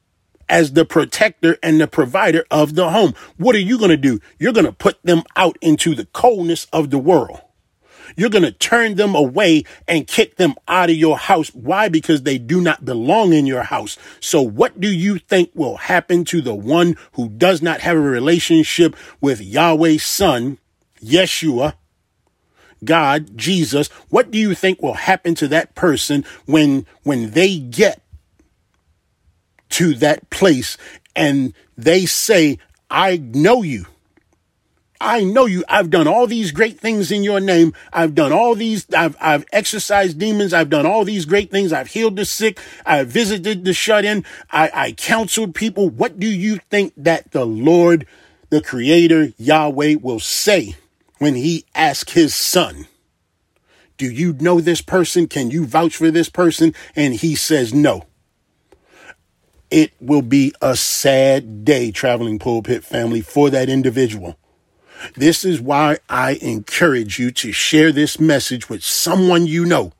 As 0.47 0.73
the 0.73 0.85
protector 0.85 1.57
and 1.63 1.81
the 1.81 1.87
provider 1.87 2.45
of 2.51 2.75
the 2.75 2.91
home. 2.91 3.15
What 3.37 3.55
are 3.55 3.59
you 3.59 3.79
going 3.79 3.89
to 3.89 3.97
do? 3.97 4.19
You're 4.37 4.53
going 4.53 4.67
to 4.67 4.71
put 4.71 5.01
them 5.03 5.23
out 5.35 5.57
into 5.59 5.95
the 5.95 6.05
coldness 6.05 6.67
of 6.71 6.91
the 6.91 6.99
world. 6.99 7.41
You're 8.15 8.29
going 8.29 8.43
to 8.43 8.51
turn 8.51 8.95
them 8.95 9.15
away 9.15 9.63
and 9.88 10.07
kick 10.07 10.38
them 10.38 10.55
out 10.67 10.89
of 10.89 10.95
your 10.95 11.17
house. 11.17 11.50
Why? 11.50 11.89
Because 11.89 12.24
they 12.24 12.38
do 12.38 12.62
not 12.62 12.86
belong 12.86 13.34
in 13.34 13.45
your 13.45 13.63
house. 13.63 13.98
So 14.19 14.41
what 14.41 14.79
do 14.79 14.88
you 14.88 15.19
think 15.19 15.51
will 15.53 15.77
happen 15.77 16.25
to 16.25 16.41
the 16.41 16.55
one 16.55 16.98
who 17.13 17.29
does 17.29 17.62
not 17.62 17.81
have 17.81 17.98
a 17.98 18.01
relationship 18.01 18.95
with 19.22 19.41
Yahweh's 19.41 20.03
son, 20.03 20.57
Yeshua, 21.03 21.74
God, 22.84 23.38
Jesus? 23.38 23.88
What 24.10 24.31
do 24.31 24.38
you 24.38 24.53
think 24.53 24.81
will 24.81 24.93
happen 24.93 25.36
to 25.36 25.48
that 25.50 25.75
person 25.75 26.25
when, 26.45 26.86
when 27.03 27.31
they 27.31 27.57
get 27.57 28.01
to 29.69 29.93
that 29.95 30.29
place 30.29 30.77
and 31.15 31.53
they 31.77 32.05
say, 32.05 32.60
I 32.89 33.17
know 33.17 33.62
you. 33.62 33.86
I 35.05 35.24
know 35.24 35.45
you. 35.45 35.63
I've 35.69 35.91
done 35.91 36.07
all 36.07 36.25
these 36.25 36.51
great 36.51 36.79
things 36.79 37.12
in 37.12 37.24
your 37.24 37.39
name. 37.39 37.74
I've 37.93 38.15
done 38.15 38.33
all 38.33 38.55
these. 38.55 38.91
I've, 38.91 39.15
I've 39.21 39.45
exorcised 39.53 40.17
demons. 40.17 40.51
I've 40.51 40.71
done 40.71 40.88
all 40.88 41.05
these 41.05 41.25
great 41.25 41.51
things. 41.51 41.71
I've 41.71 41.89
healed 41.89 42.15
the 42.15 42.25
sick. 42.25 42.59
I've 42.88 43.07
visited 43.07 43.65
the 43.65 43.74
shut 43.74 44.03
in. 44.03 44.25
I, 44.50 44.71
I 44.74 44.91
counseled 44.93 45.53
people. 45.53 45.91
What 45.91 46.19
do 46.19 46.25
you 46.25 46.59
think 46.71 46.93
that 46.97 47.31
the 47.31 47.45
Lord, 47.45 48.07
the 48.50 48.63
creator 48.63 49.29
Yahweh 49.38 49.97
will 50.01 50.19
say 50.19 50.75
when 51.19 51.35
he 51.35 51.65
asks 51.75 52.13
his 52.13 52.33
son? 52.33 52.88
Do 53.97 54.12
you 54.12 54.33
know 54.33 54.59
this 54.59 54.81
person? 54.81 55.27
Can 55.27 55.51
you 55.51 55.67
vouch 55.67 55.95
for 55.95 56.09
this 56.09 56.29
person? 56.29 56.74
And 56.95 57.13
he 57.13 57.35
says 57.35 57.75
no. 57.75 58.07
It 59.69 59.93
will 60.01 60.24
be 60.24 60.51
a 60.63 60.75
sad 60.75 61.63
day, 61.63 61.91
traveling 61.91 62.39
pulpit 62.39 62.83
family, 62.83 63.21
for 63.21 63.51
that 63.51 63.69
individual 63.69 64.39
this 65.15 65.45
is 65.45 65.61
why 65.61 65.97
I 66.09 66.33
encourage 66.41 67.19
you 67.19 67.31
to 67.31 67.51
share 67.51 67.91
this 67.91 68.19
message 68.19 68.69
with 68.69 68.83
someone 68.83 69.47
you 69.47 69.65
know. 69.65 69.91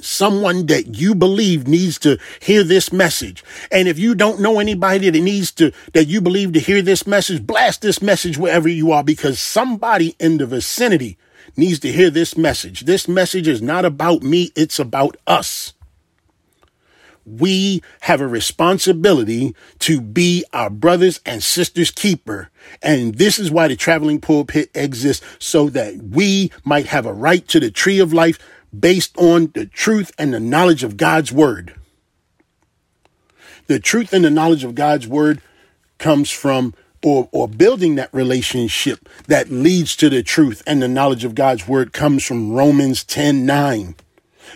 Someone 0.00 0.66
that 0.66 0.96
you 0.96 1.14
believe 1.14 1.68
needs 1.68 1.98
to 2.00 2.18
hear 2.40 2.64
this 2.64 2.92
message. 2.92 3.44
And 3.70 3.86
if 3.86 3.98
you 3.98 4.16
don't 4.16 4.40
know 4.40 4.58
anybody 4.58 5.10
that 5.10 5.20
needs 5.20 5.52
to, 5.52 5.72
that 5.92 6.06
you 6.06 6.20
believe 6.20 6.52
to 6.54 6.60
hear 6.60 6.82
this 6.82 7.06
message, 7.06 7.46
blast 7.46 7.82
this 7.82 8.02
message 8.02 8.36
wherever 8.36 8.68
you 8.68 8.90
are 8.90 9.04
because 9.04 9.38
somebody 9.38 10.16
in 10.18 10.38
the 10.38 10.46
vicinity 10.46 11.18
needs 11.56 11.78
to 11.80 11.92
hear 11.92 12.10
this 12.10 12.36
message. 12.36 12.80
This 12.80 13.06
message 13.06 13.46
is 13.46 13.62
not 13.62 13.84
about 13.84 14.22
me. 14.22 14.50
It's 14.56 14.80
about 14.80 15.16
us 15.26 15.72
we 17.24 17.82
have 18.00 18.20
a 18.20 18.26
responsibility 18.26 19.54
to 19.80 20.00
be 20.00 20.44
our 20.52 20.70
brothers 20.70 21.20
and 21.24 21.42
sisters 21.42 21.90
keeper. 21.90 22.50
And 22.82 23.16
this 23.16 23.38
is 23.38 23.50
why 23.50 23.68
the 23.68 23.76
traveling 23.76 24.20
pulpit 24.20 24.70
exists 24.74 25.24
so 25.38 25.68
that 25.70 25.96
we 25.96 26.50
might 26.64 26.86
have 26.86 27.06
a 27.06 27.12
right 27.12 27.46
to 27.48 27.60
the 27.60 27.70
tree 27.70 27.98
of 27.98 28.12
life 28.12 28.38
based 28.78 29.16
on 29.18 29.50
the 29.54 29.66
truth 29.66 30.12
and 30.18 30.32
the 30.32 30.40
knowledge 30.40 30.82
of 30.82 30.96
God's 30.96 31.32
word. 31.32 31.74
The 33.66 33.78
truth 33.78 34.12
and 34.12 34.24
the 34.24 34.30
knowledge 34.30 34.64
of 34.64 34.74
God's 34.74 35.06
word 35.06 35.40
comes 35.98 36.30
from 36.30 36.74
or, 37.04 37.28
or 37.32 37.48
building 37.48 37.96
that 37.96 38.12
relationship 38.12 39.08
that 39.26 39.50
leads 39.50 39.96
to 39.96 40.08
the 40.08 40.22
truth 40.22 40.62
and 40.66 40.80
the 40.80 40.88
knowledge 40.88 41.24
of 41.24 41.34
God's 41.34 41.66
word 41.66 41.92
comes 41.92 42.24
from 42.24 42.52
Romans 42.52 43.04
10 43.04 43.44
9. 43.44 43.94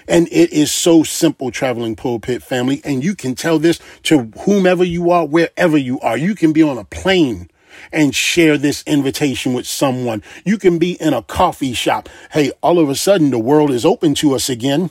And 0.09 0.29
it 0.29 0.53
is 0.53 0.73
so 0.73 1.03
simple, 1.03 1.51
traveling 1.51 1.97
pulpit 1.97 2.43
family. 2.43 2.81
And 2.85 3.03
you 3.03 3.15
can 3.15 3.35
tell 3.35 3.59
this 3.59 3.81
to 4.05 4.31
whomever 4.45 4.85
you 4.85 5.11
are, 5.11 5.27
wherever 5.27 5.77
you 5.77 6.01
are. 6.01 6.17
You 6.17 6.35
can 6.35 6.53
be 6.53 6.63
on 6.63 6.79
a 6.79 6.85
plane 6.85 7.51
and 7.93 8.15
share 8.15 8.59
this 8.59 8.83
invitation 8.87 9.53
with 9.53 9.67
someone. 9.67 10.23
You 10.45 10.59
can 10.59 10.79
be 10.79 10.93
in 10.93 11.13
a 11.13 11.23
coffee 11.23 11.73
shop. 11.73 12.09
Hey, 12.33 12.53
all 12.63 12.79
of 12.79 12.89
a 12.89 12.95
sudden 12.95 13.31
the 13.31 13.39
world 13.39 13.71
is 13.71 13.85
open 13.85 14.15
to 14.15 14.35
us 14.35 14.49
again. 14.49 14.91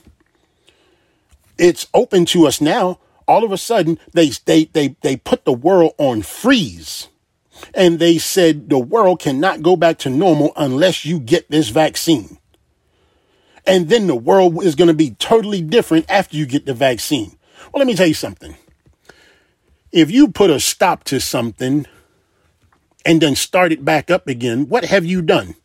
It's 1.57 1.87
open 1.93 2.25
to 2.25 2.47
us 2.47 2.59
now. 2.59 2.99
All 3.27 3.43
of 3.43 3.51
a 3.51 3.57
sudden 3.57 3.97
they 4.13 4.29
they 4.45 4.65
they 4.65 4.95
they 5.01 5.17
put 5.17 5.45
the 5.45 5.53
world 5.53 5.93
on 5.97 6.21
freeze. 6.21 7.07
And 7.73 7.99
they 7.99 8.17
said 8.17 8.69
the 8.69 8.77
world 8.77 9.19
cannot 9.21 9.61
go 9.61 9.75
back 9.75 9.97
to 9.99 10.09
normal 10.09 10.51
unless 10.57 11.05
you 11.05 11.19
get 11.19 11.49
this 11.49 11.69
vaccine. 11.69 12.37
And 13.67 13.89
then 13.89 14.07
the 14.07 14.15
world 14.15 14.63
is 14.63 14.75
going 14.75 14.89
to 14.89 14.93
be 14.93 15.11
totally 15.11 15.61
different 15.61 16.09
after 16.09 16.37
you 16.37 16.45
get 16.45 16.65
the 16.65 16.73
vaccine. 16.73 17.37
Well, 17.71 17.79
let 17.79 17.87
me 17.87 17.95
tell 17.95 18.07
you 18.07 18.13
something. 18.13 18.55
If 19.91 20.11
you 20.11 20.27
put 20.27 20.49
a 20.49 20.59
stop 20.59 21.03
to 21.05 21.19
something 21.19 21.85
and 23.05 23.21
then 23.21 23.35
start 23.35 23.71
it 23.71 23.85
back 23.85 24.11
up 24.11 24.27
again, 24.27 24.67
what 24.67 24.85
have 24.85 25.05
you 25.05 25.21
done? 25.21 25.55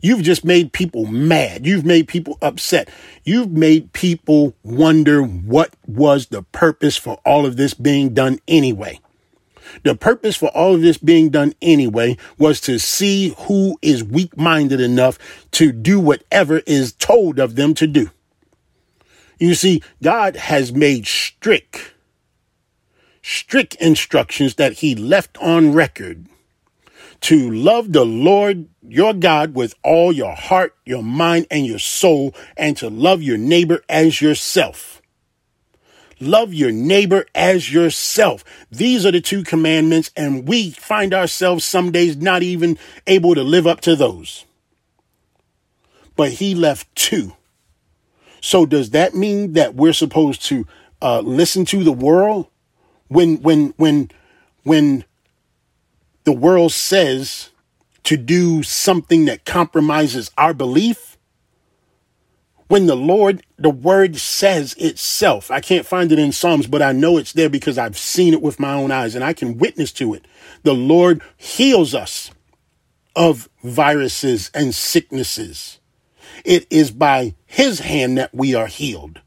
You've 0.00 0.22
just 0.22 0.44
made 0.44 0.72
people 0.72 1.06
mad. 1.06 1.66
You've 1.66 1.86
made 1.86 2.08
people 2.08 2.36
upset. 2.42 2.90
You've 3.22 3.50
made 3.50 3.92
people 3.94 4.54
wonder 4.62 5.22
what 5.22 5.74
was 5.86 6.26
the 6.26 6.42
purpose 6.42 6.96
for 6.96 7.18
all 7.24 7.46
of 7.46 7.56
this 7.56 7.72
being 7.72 8.12
done 8.12 8.38
anyway. 8.46 9.00
The 9.82 9.94
purpose 9.94 10.36
for 10.36 10.48
all 10.48 10.74
of 10.74 10.82
this 10.82 10.98
being 10.98 11.30
done 11.30 11.54
anyway 11.60 12.16
was 12.38 12.60
to 12.62 12.78
see 12.78 13.34
who 13.38 13.78
is 13.82 14.04
weak 14.04 14.36
minded 14.36 14.80
enough 14.80 15.18
to 15.52 15.72
do 15.72 16.00
whatever 16.00 16.58
is 16.66 16.92
told 16.92 17.38
of 17.38 17.56
them 17.56 17.74
to 17.74 17.86
do. 17.86 18.10
You 19.38 19.54
see, 19.54 19.82
God 20.02 20.36
has 20.36 20.72
made 20.72 21.06
strict, 21.06 21.92
strict 23.22 23.74
instructions 23.76 24.54
that 24.54 24.74
He 24.74 24.94
left 24.94 25.36
on 25.38 25.72
record 25.72 26.26
to 27.22 27.50
love 27.50 27.92
the 27.92 28.04
Lord 28.04 28.68
your 28.86 29.14
God 29.14 29.54
with 29.54 29.74
all 29.82 30.12
your 30.12 30.34
heart, 30.34 30.76
your 30.84 31.02
mind, 31.02 31.46
and 31.50 31.66
your 31.66 31.78
soul, 31.78 32.34
and 32.56 32.76
to 32.76 32.90
love 32.90 33.22
your 33.22 33.38
neighbor 33.38 33.82
as 33.88 34.20
yourself. 34.20 35.00
Love 36.24 36.54
your 36.54 36.72
neighbor 36.72 37.26
as 37.34 37.72
yourself. 37.72 38.44
These 38.70 39.04
are 39.04 39.12
the 39.12 39.20
two 39.20 39.44
commandments, 39.44 40.10
and 40.16 40.48
we 40.48 40.70
find 40.70 41.12
ourselves 41.12 41.64
some 41.64 41.92
days 41.92 42.16
not 42.16 42.42
even 42.42 42.78
able 43.06 43.34
to 43.34 43.42
live 43.42 43.66
up 43.66 43.80
to 43.82 43.94
those. 43.94 44.44
But 46.16 46.32
he 46.32 46.54
left 46.54 46.92
two. 46.94 47.34
So 48.40 48.66
does 48.66 48.90
that 48.90 49.14
mean 49.14 49.54
that 49.54 49.74
we're 49.74 49.92
supposed 49.92 50.44
to 50.46 50.66
uh, 51.00 51.20
listen 51.20 51.64
to 51.66 51.82
the 51.82 51.92
world 51.92 52.46
when 53.08 53.40
when 53.42 53.74
when 53.76 54.10
when 54.62 55.04
the 56.24 56.32
world 56.32 56.72
says 56.72 57.50
to 58.04 58.16
do 58.16 58.62
something 58.62 59.24
that 59.26 59.44
compromises 59.44 60.30
our 60.36 60.54
belief? 60.54 61.13
When 62.68 62.86
the 62.86 62.96
Lord, 62.96 63.44
the 63.58 63.70
word 63.70 64.16
says 64.16 64.74
itself, 64.74 65.50
I 65.50 65.60
can't 65.60 65.86
find 65.86 66.10
it 66.12 66.18
in 66.18 66.32
Psalms, 66.32 66.66
but 66.66 66.82
I 66.82 66.92
know 66.92 67.18
it's 67.18 67.32
there 67.32 67.50
because 67.50 67.78
I've 67.78 67.98
seen 67.98 68.32
it 68.32 68.42
with 68.42 68.58
my 68.60 68.72
own 68.72 68.90
eyes 68.90 69.14
and 69.14 69.24
I 69.24 69.32
can 69.32 69.58
witness 69.58 69.92
to 69.92 70.14
it. 70.14 70.26
The 70.62 70.74
Lord 70.74 71.22
heals 71.36 71.94
us 71.94 72.30
of 73.14 73.48
viruses 73.62 74.50
and 74.54 74.74
sicknesses. 74.74 75.78
It 76.44 76.66
is 76.70 76.90
by 76.90 77.34
his 77.46 77.80
hand 77.80 78.18
that 78.18 78.34
we 78.34 78.54
are 78.54 78.66
healed, 78.66 79.20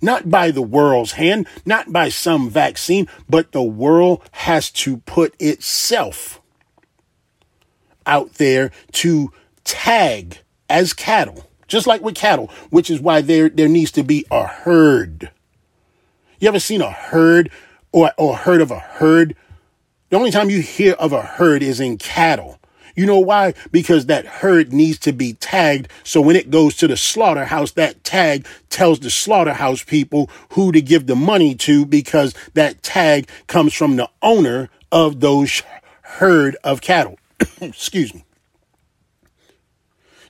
not 0.00 0.30
by 0.30 0.50
the 0.50 0.62
world's 0.62 1.12
hand, 1.12 1.46
not 1.66 1.92
by 1.92 2.08
some 2.08 2.48
vaccine, 2.48 3.08
but 3.28 3.52
the 3.52 3.62
world 3.62 4.22
has 4.32 4.70
to 4.70 4.98
put 4.98 5.34
itself 5.40 6.40
out 8.06 8.34
there 8.34 8.70
to 8.92 9.32
tag 9.64 10.38
as 10.68 10.92
cattle 10.92 11.50
just 11.68 11.86
like 11.86 12.02
with 12.02 12.14
cattle, 12.14 12.50
which 12.70 12.90
is 12.90 13.00
why 13.00 13.20
there, 13.20 13.48
there 13.48 13.68
needs 13.68 13.90
to 13.92 14.02
be 14.02 14.24
a 14.30 14.46
herd. 14.46 15.30
You 16.40 16.48
ever 16.48 16.60
seen 16.60 16.82
a 16.82 16.90
herd 16.90 17.50
or, 17.92 18.12
or 18.18 18.36
heard 18.36 18.60
of 18.60 18.70
a 18.70 18.78
herd? 18.78 19.36
The 20.10 20.16
only 20.16 20.30
time 20.30 20.50
you 20.50 20.60
hear 20.60 20.94
of 20.94 21.12
a 21.12 21.22
herd 21.22 21.62
is 21.62 21.80
in 21.80 21.98
cattle. 21.98 22.58
You 22.96 23.06
know 23.06 23.18
why? 23.18 23.54
Because 23.72 24.06
that 24.06 24.26
herd 24.26 24.72
needs 24.72 24.98
to 25.00 25.12
be 25.12 25.32
tagged. 25.34 25.88
So 26.04 26.20
when 26.20 26.36
it 26.36 26.50
goes 26.50 26.76
to 26.76 26.86
the 26.86 26.96
slaughterhouse, 26.96 27.72
that 27.72 28.04
tag 28.04 28.46
tells 28.70 29.00
the 29.00 29.10
slaughterhouse 29.10 29.82
people 29.82 30.30
who 30.50 30.70
to 30.70 30.80
give 30.80 31.06
the 31.06 31.16
money 31.16 31.54
to 31.56 31.84
because 31.84 32.34
that 32.54 32.82
tag 32.82 33.28
comes 33.48 33.74
from 33.74 33.96
the 33.96 34.08
owner 34.22 34.68
of 34.92 35.20
those 35.20 35.62
herd 36.02 36.56
of 36.62 36.80
cattle. 36.80 37.18
Excuse 37.60 38.14
me. 38.14 38.24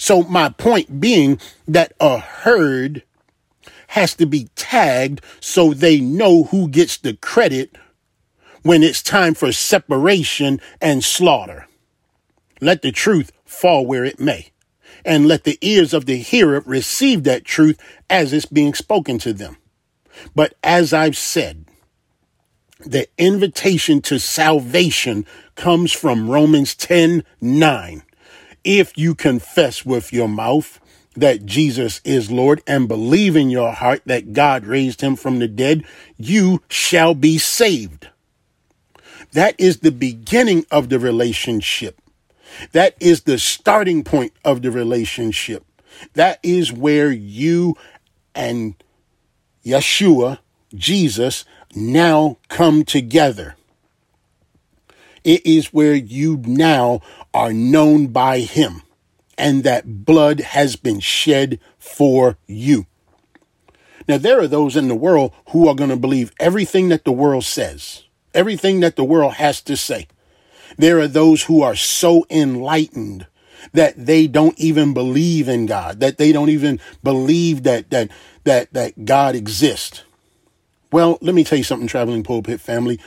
So 0.05 0.23
my 0.23 0.51
point 0.51 1.01
being 1.01 1.41
that 1.67 1.95
a 1.99 2.19
herd 2.19 3.05
has 3.87 4.13
to 4.17 4.27
be 4.27 4.51
tagged 4.55 5.23
so 5.41 5.73
they 5.73 5.99
know 5.99 6.45
who 6.45 6.69
gets 6.69 6.99
the 6.99 7.15
credit 7.15 7.75
when 8.61 8.83
it's 8.83 9.03
time 9.03 9.33
for 9.33 9.51
separation 9.51 10.61
and 10.79 11.03
slaughter. 11.03 11.67
Let 12.61 12.83
the 12.83 12.93
truth 12.93 13.33
fall 13.47 13.87
where 13.87 14.05
it 14.05 14.21
may, 14.21 14.51
and 15.07 15.27
let 15.27 15.45
the 15.45 15.57
ears 15.63 15.95
of 15.95 16.05
the 16.05 16.19
hearer 16.19 16.63
receive 16.67 17.25
that 17.25 17.47
truth 17.47 17.81
as 18.11 18.35
it's 18.35 18.45
being 18.45 18.75
spoken 18.75 19.17
to 19.21 19.33
them. 19.33 19.57
But 20.35 20.53
as 20.63 20.93
I've 20.93 21.17
said, 21.17 21.65
the 22.79 23.09
invitation 23.17 24.03
to 24.03 24.19
salvation 24.19 25.25
comes 25.55 25.93
from 25.93 26.29
Romans 26.29 26.75
10 26.75 27.25
9 27.41 28.03
if 28.65 28.97
you 28.97 29.15
confess 29.15 29.85
with 29.85 30.13
your 30.13 30.29
mouth 30.29 30.81
that 31.17 31.47
Jesus 31.47 32.01
is 32.05 32.31
Lord 32.31 32.63
and 32.67 32.89
believe 32.89 33.37
in 33.37 33.51
your 33.51 33.73
heart 33.73 34.03
that 34.07 34.33
God 34.33 34.65
raised 34.65 35.01
him 35.01 35.15
from 35.15 35.39
the 35.39 35.49
dead, 35.49 35.85
you 36.17 36.63
shall 36.69 37.15
be 37.15 37.39
saved. 37.39 38.09
That 39.33 39.55
is 39.59 39.79
the 39.79 39.93
beginning 39.93 40.67
of 40.71 40.89
the 40.89 40.99
relationship. 40.99 42.01
That 42.73 42.97
is 43.01 43.23
the 43.23 43.39
starting 43.39 44.05
point 44.05 44.33
of 44.45 44.63
the 44.63 44.71
relationship. 44.71 45.65
That 46.15 46.41
is 46.43 46.73
where 46.73 47.11
you 47.11 47.77
and 48.35 48.75
Yeshua, 49.65 50.39
Jesus, 50.75 51.45
now 51.75 52.39
come 52.49 52.85
together. 52.85 53.57
It 55.23 55.45
is 55.47 55.73
where 55.73 55.95
you 55.95 56.43
now 56.45 57.01
are 57.35 57.53
known 57.53 58.07
by 58.07 58.39
him 58.39 58.83
and 59.37 59.65
that 59.65 60.05
blood 60.05 60.41
has 60.41 60.77
been 60.77 61.01
shed 61.01 61.59
for 61.79 62.39
you. 62.47 62.87
Now, 64.07 64.19
there 64.19 64.41
are 64.41 64.47
those 64.47 64.77
in 64.77 64.89
the 64.89 64.95
world 64.95 65.33
who 65.51 65.67
are 65.69 65.75
going 65.75 65.91
to 65.91 65.97
believe 65.97 66.33
everything 66.39 66.89
that 66.91 67.05
the 67.05 67.13
world 67.13 67.45
says, 67.45 68.05
everything 68.33 68.81
that 68.81 68.97
the 68.97 69.05
world 69.05 69.35
has 69.35 69.61
to 69.63 69.77
say. 69.77 70.07
There 70.77 71.01
are 71.01 71.09
those 71.09 71.45
who 71.45 71.63
are 71.63 71.75
so 71.75 72.27
enlightened 72.31 73.27
that 73.73 73.95
they 73.97 74.27
don't 74.27 74.59
even 74.59 74.93
believe 74.93 75.49
in 75.49 75.67
God, 75.67 76.01
that 76.01 76.19
they 76.19 76.33
don't 76.33 76.51
even 76.51 76.81
believe 77.03 77.63
that, 77.63 77.91
that, 77.91 78.11
that, 78.45 78.73
that 78.75 79.05
God 79.05 79.35
exists. 79.35 80.05
Well, 80.93 81.19
let 81.23 81.35
me 81.35 81.45
tell 81.45 81.59
you 81.59 81.65
something, 81.65 81.89
traveling 81.89 82.23
pulpit 82.23 82.61
family. 82.61 83.01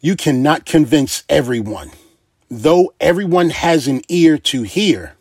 You 0.00 0.16
cannot 0.16 0.64
convince 0.64 1.24
everyone 1.28 1.90
though 2.62 2.94
everyone 3.00 3.50
has 3.50 3.88
an 3.88 4.02
ear 4.08 4.38
to 4.38 4.62
hear, 4.62 5.14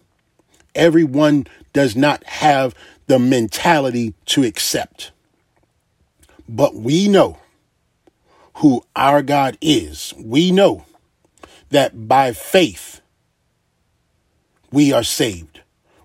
everyone 0.75 1.47
does 1.73 1.95
not 1.95 2.23
have 2.25 2.75
the 3.07 3.17
mentality 3.17 4.13
to 4.25 4.43
accept. 4.43 5.11
But 6.47 6.75
we 6.75 7.07
know 7.07 7.39
who 8.55 8.85
our 8.95 9.23
God 9.23 9.57
is. 9.61 10.13
We 10.17 10.51
know 10.51 10.85
that 11.69 12.07
by 12.07 12.33
faith 12.33 13.01
we 14.71 14.93
are 14.93 15.03
saved. 15.03 15.61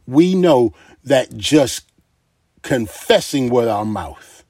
We 0.07 0.35
know 0.35 0.73
that 1.05 1.37
just 1.37 1.85
confessing 2.62 3.51
with 3.51 3.69
our 3.69 3.85
mouth 3.85 4.45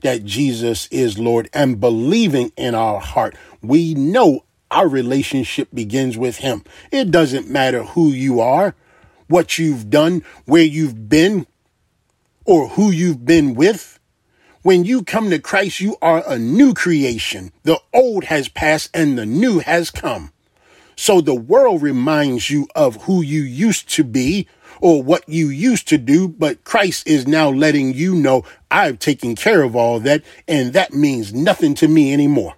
that 0.00 0.24
Jesus 0.24 0.86
is 0.88 1.18
Lord 1.18 1.48
and 1.52 1.80
believing 1.80 2.52
in 2.56 2.74
our 2.74 3.00
heart, 3.00 3.34
we 3.62 3.94
know 3.94 4.44
our 4.70 4.88
relationship 4.88 5.68
begins 5.72 6.16
with 6.16 6.38
Him. 6.38 6.64
It 6.90 7.10
doesn't 7.10 7.48
matter 7.48 7.84
who 7.84 8.08
you 8.08 8.40
are, 8.40 8.74
what 9.28 9.58
you've 9.58 9.90
done, 9.90 10.22
where 10.44 10.62
you've 10.62 11.08
been, 11.08 11.46
or 12.44 12.68
who 12.68 12.90
you've 12.90 13.24
been 13.24 13.54
with. 13.54 13.98
When 14.62 14.84
you 14.84 15.02
come 15.02 15.30
to 15.30 15.38
Christ, 15.38 15.80
you 15.80 15.96
are 16.02 16.22
a 16.26 16.38
new 16.38 16.74
creation. 16.74 17.52
The 17.62 17.80
old 17.92 18.24
has 18.24 18.48
passed 18.48 18.90
and 18.92 19.16
the 19.16 19.26
new 19.26 19.60
has 19.60 19.90
come. 19.90 20.32
So 20.96 21.20
the 21.20 21.34
world 21.34 21.80
reminds 21.80 22.50
you 22.50 22.66
of 22.74 23.02
who 23.04 23.22
you 23.22 23.42
used 23.42 23.88
to 23.90 24.04
be 24.04 24.48
or 24.80 25.02
what 25.02 25.28
you 25.28 25.48
used 25.48 25.88
to 25.88 25.98
do, 25.98 26.28
but 26.28 26.64
Christ 26.64 27.06
is 27.06 27.26
now 27.26 27.50
letting 27.50 27.94
you 27.94 28.14
know 28.14 28.44
I've 28.70 28.98
taken 28.98 29.34
care 29.34 29.62
of 29.62 29.74
all 29.74 30.00
that, 30.00 30.22
and 30.46 30.72
that 30.72 30.92
means 30.92 31.32
nothing 31.32 31.74
to 31.76 31.88
me 31.88 32.12
anymore 32.12 32.57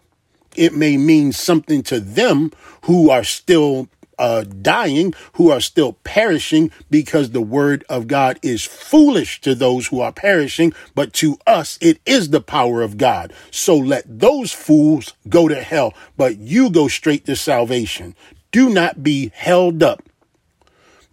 it 0.60 0.74
may 0.74 0.98
mean 0.98 1.32
something 1.32 1.82
to 1.84 1.98
them 1.98 2.52
who 2.84 3.08
are 3.08 3.24
still 3.24 3.88
uh, 4.18 4.42
dying, 4.42 5.14
who 5.32 5.50
are 5.50 5.60
still 5.60 5.94
perishing, 6.04 6.70
because 6.90 7.30
the 7.30 7.40
word 7.40 7.82
of 7.88 8.06
God 8.06 8.38
is 8.42 8.62
foolish 8.62 9.40
to 9.40 9.54
those 9.54 9.86
who 9.86 10.00
are 10.00 10.12
perishing, 10.12 10.74
but 10.94 11.14
to 11.14 11.38
us 11.46 11.78
it 11.80 11.98
is 12.04 12.28
the 12.28 12.42
power 12.42 12.82
of 12.82 12.98
God. 12.98 13.32
So 13.50 13.74
let 13.74 14.04
those 14.06 14.52
fools 14.52 15.14
go 15.30 15.48
to 15.48 15.62
hell, 15.62 15.94
but 16.18 16.36
you 16.36 16.68
go 16.68 16.86
straight 16.86 17.24
to 17.24 17.34
salvation. 17.34 18.14
Do 18.52 18.68
not 18.68 19.02
be 19.02 19.32
held 19.34 19.82
up 19.82 20.02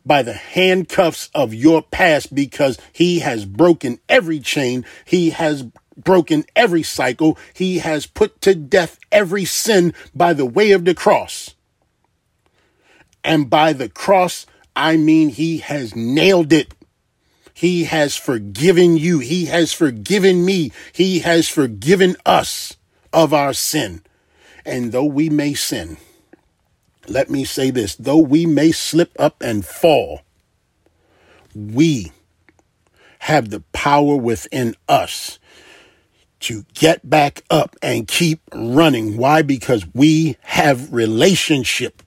by 0.05 0.23
the 0.23 0.33
handcuffs 0.33 1.29
of 1.33 1.53
your 1.53 1.81
past 1.81 2.35
because 2.35 2.77
he 2.91 3.19
has 3.19 3.45
broken 3.45 3.99
every 4.09 4.41
chain. 4.41 4.85
He 5.05 5.29
has 5.29 5.65
broken 5.97 6.45
every 6.55 6.83
cycle. 6.83 7.37
He 7.53 7.79
has 7.79 8.05
put 8.05 8.39
to 8.41 8.55
death 8.55 8.99
every 9.11 9.45
sin 9.45 9.93
by 10.13 10.33
the 10.33 10.45
way 10.45 10.71
of 10.71 10.85
the 10.85 10.95
cross. 10.95 11.55
And 13.23 13.49
by 13.49 13.73
the 13.73 13.89
cross, 13.89 14.45
I 14.75 14.95
mean 14.95 15.29
he 15.29 15.57
has 15.57 15.95
nailed 15.95 16.53
it. 16.53 16.73
He 17.53 17.85
has 17.85 18.15
forgiven 18.15 18.97
you. 18.97 19.19
He 19.19 19.45
has 19.45 19.73
forgiven 19.73 20.45
me. 20.45 20.71
He 20.93 21.19
has 21.19 21.49
forgiven 21.49 22.15
us 22.25 22.77
of 23.11 23.33
our 23.33 23.53
sin. 23.53 24.03
And 24.63 24.91
though 24.91 25.05
we 25.05 25.29
may 25.29 25.55
sin, 25.55 25.97
let 27.07 27.29
me 27.29 27.45
say 27.45 27.71
this 27.71 27.95
though 27.95 28.19
we 28.19 28.45
may 28.45 28.71
slip 28.71 29.11
up 29.19 29.41
and 29.41 29.65
fall, 29.65 30.21
we 31.55 32.11
have 33.19 33.49
the 33.49 33.61
power 33.73 34.15
within 34.15 34.75
us 34.87 35.36
to 36.41 36.65
get 36.73 37.09
back 37.09 37.43
up 37.49 37.75
and 37.81 38.07
keep 38.07 38.41
running. 38.53 39.17
Why? 39.17 39.41
Because 39.41 39.85
we 39.93 40.37
have 40.41 40.93
relationship. 40.93 42.03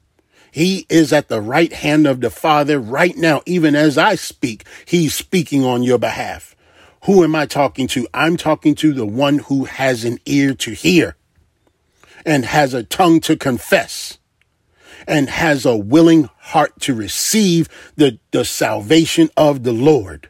He 0.53 0.87
is 0.89 1.13
at 1.13 1.29
the 1.29 1.41
right 1.41 1.73
hand 1.73 2.07
of 2.07 2.21
the 2.21 2.31
Father 2.31 2.79
right 2.79 3.17
now. 3.17 3.43
Even 3.47 3.75
as 3.75 3.97
I 3.97 4.15
speak, 4.15 4.65
he's 4.85 5.15
speaking 5.15 5.65
on 5.65 5.83
your 5.83 5.99
behalf. 5.99 6.57
Who 7.05 7.25
am 7.25 7.35
I 7.35 7.47
talking 7.47 7.87
to? 7.89 8.07
I'm 8.13 8.37
talking 8.37 8.75
to 8.77 8.93
the 8.93 9.07
one 9.07 9.39
who 9.39 9.65
has 9.65 10.05
an 10.05 10.19
ear 10.27 10.55
to 10.55 10.73
hear 10.73 11.17
and 12.27 12.45
has 12.45 12.75
a 12.75 12.83
tongue 12.83 13.21
to 13.21 13.37
confess 13.37 14.19
and 15.07 15.31
has 15.31 15.65
a 15.65 15.77
willing 15.77 16.29
heart 16.39 16.79
to 16.81 16.95
receive 16.95 17.69
the, 17.97 18.19
the 18.33 18.45
salvation 18.45 19.31
of 19.37 19.63
the 19.63 19.73
Lord. 19.73 20.29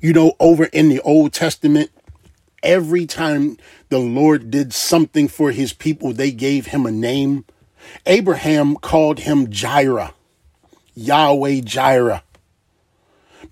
You 0.00 0.12
know, 0.12 0.34
over 0.38 0.64
in 0.64 0.88
the 0.88 1.00
Old 1.00 1.32
Testament, 1.32 1.90
every 2.62 3.06
time 3.06 3.56
the 3.88 3.98
Lord 3.98 4.50
did 4.50 4.72
something 4.72 5.28
for 5.28 5.50
his 5.50 5.72
people, 5.72 6.12
they 6.12 6.30
gave 6.30 6.66
him 6.66 6.86
a 6.86 6.90
name. 6.90 7.44
Abraham 8.06 8.76
called 8.76 9.20
him 9.20 9.50
Jireh, 9.50 10.14
Yahweh 10.94 11.60
Jireh, 11.64 12.22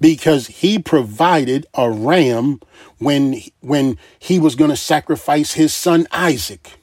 because 0.00 0.46
he 0.46 0.78
provided 0.78 1.66
a 1.74 1.90
ram 1.90 2.60
when, 2.98 3.40
when 3.60 3.98
he 4.18 4.38
was 4.38 4.54
going 4.54 4.70
to 4.70 4.76
sacrifice 4.76 5.52
his 5.52 5.74
son 5.74 6.06
Isaac. 6.12 6.78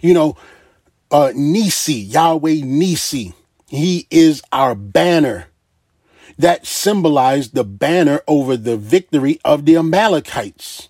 You 0.00 0.14
know, 0.14 0.36
uh, 1.10 1.32
Nisi, 1.34 1.94
Yahweh 1.94 2.60
Nisi, 2.62 3.34
he 3.66 4.06
is 4.10 4.42
our 4.52 4.74
banner 4.74 5.47
that 6.38 6.66
symbolized 6.66 7.54
the 7.54 7.64
banner 7.64 8.22
over 8.26 8.56
the 8.56 8.76
victory 8.76 9.40
of 9.44 9.66
the 9.66 9.76
Amalekites. 9.76 10.88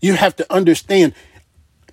You 0.00 0.14
have 0.14 0.36
to 0.36 0.52
understand 0.52 1.14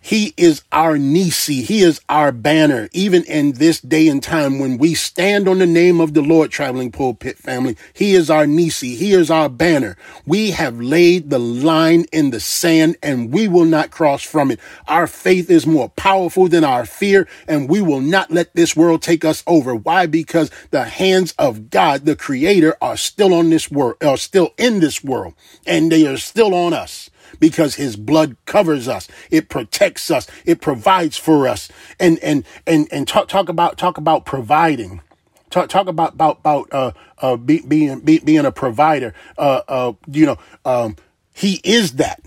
he 0.04 0.34
is 0.36 0.64
our 0.72 0.98
Nisi. 0.98 1.62
He 1.62 1.82
is 1.82 2.02
our 2.10 2.32
banner. 2.32 2.90
Even 2.92 3.24
in 3.26 3.54
this 3.54 3.80
day 3.80 4.08
and 4.08 4.22
time 4.22 4.58
when 4.58 4.80
we 4.80 4.96
stand 4.96 5.48
on 5.48 5.60
the 5.60 5.68
name 5.68 6.02
of 6.02 6.16
the 6.16 6.24
Lord, 6.24 6.50
traveling 6.50 6.92
pulpit 6.92 7.38
family, 7.38 7.78
he 7.94 8.16
is 8.16 8.30
our 8.32 8.48
Nisi. 8.48 8.96
He 8.96 9.14
is 9.14 9.30
our 9.30 9.48
banner. 9.48 9.96
We 10.26 10.52
have 10.52 10.82
laid 10.82 11.30
the 11.30 11.38
line 11.38 12.06
in 12.12 12.32
the 12.32 12.40
sand 12.40 12.98
and 13.04 13.32
we 13.32 13.48
will 13.48 13.66
not 13.66 13.92
cross 13.92 14.24
from 14.24 14.50
it. 14.50 14.60
Our 14.88 15.06
faith 15.06 15.52
is 15.52 15.68
more 15.68 15.90
powerful 15.90 16.48
than 16.48 16.64
our 16.64 16.86
fear 16.86 17.28
and 17.48 17.70
we 17.70 17.80
will 17.80 18.02
not 18.02 18.32
let 18.32 18.56
this 18.56 18.76
world 18.76 19.04
take 19.04 19.24
us 19.24 19.44
over. 19.46 19.76
Why? 19.76 20.08
Because 20.08 20.50
the 20.72 20.86
hands 20.86 21.36
of 21.38 21.70
God, 21.70 22.06
the 22.06 22.16
creator, 22.16 22.76
are 22.82 22.98
still 22.98 23.36
on 23.36 23.52
this 23.52 23.70
world, 23.70 23.98
are 24.04 24.18
still 24.18 24.56
in 24.58 24.80
this 24.80 25.04
world 25.04 25.36
and 25.68 25.92
they 25.92 26.08
are 26.08 26.18
still 26.18 26.56
on 26.56 26.74
us 26.74 27.11
because 27.40 27.76
his 27.76 27.96
blood 27.96 28.36
covers 28.46 28.88
us. 28.88 29.08
It 29.30 29.50
protects 29.50 30.12
us. 30.12 30.28
It 30.46 30.62
provides 30.62 31.18
for 31.18 31.48
us. 31.48 31.70
And, 32.00 32.20
and, 32.20 32.44
and, 32.66 32.88
and 32.92 33.08
talk, 33.08 33.28
talk 33.28 33.50
about, 33.50 33.78
talk 33.78 33.98
about 33.98 34.26
providing. 34.26 35.02
Talk, 35.50 35.70
talk 35.70 35.88
about, 35.88 36.14
about, 36.14 36.40
about, 36.40 36.74
uh, 36.74 36.92
uh, 37.20 37.36
be, 37.36 37.62
being, 37.62 38.00
be, 38.00 38.20
being 38.20 38.46
a 38.46 38.52
provider. 38.52 39.14
Uh, 39.38 39.62
uh, 39.68 39.94
you 40.08 40.26
know, 40.26 40.38
um, 40.66 40.96
he 41.34 41.60
is 41.64 41.94
that. 41.94 42.22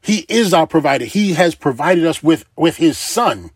He 0.00 0.26
is 0.28 0.52
our 0.52 0.66
provider. 0.66 1.04
He 1.04 1.32
has 1.34 1.54
provided 1.54 2.04
us 2.04 2.22
with, 2.22 2.44
with 2.56 2.76
his 2.76 2.98
son 2.98 3.50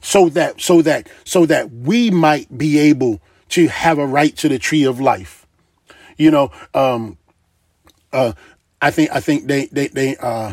so 0.00 0.28
that, 0.28 0.60
so 0.60 0.82
that, 0.82 1.08
so 1.24 1.46
that 1.46 1.72
we 1.72 2.10
might 2.10 2.56
be 2.56 2.78
able 2.78 3.20
to 3.50 3.68
have 3.68 3.98
a 3.98 4.06
right 4.06 4.36
to 4.36 4.48
the 4.48 4.58
tree 4.58 4.84
of 4.84 5.00
life. 5.00 5.46
You 6.16 6.30
know, 6.30 6.52
um, 6.74 7.18
uh, 8.12 8.32
I 8.84 8.90
think 8.90 9.10
I 9.12 9.20
think 9.20 9.46
they 9.46 9.64
they 9.66 9.88
they 9.88 10.16
uh 10.18 10.52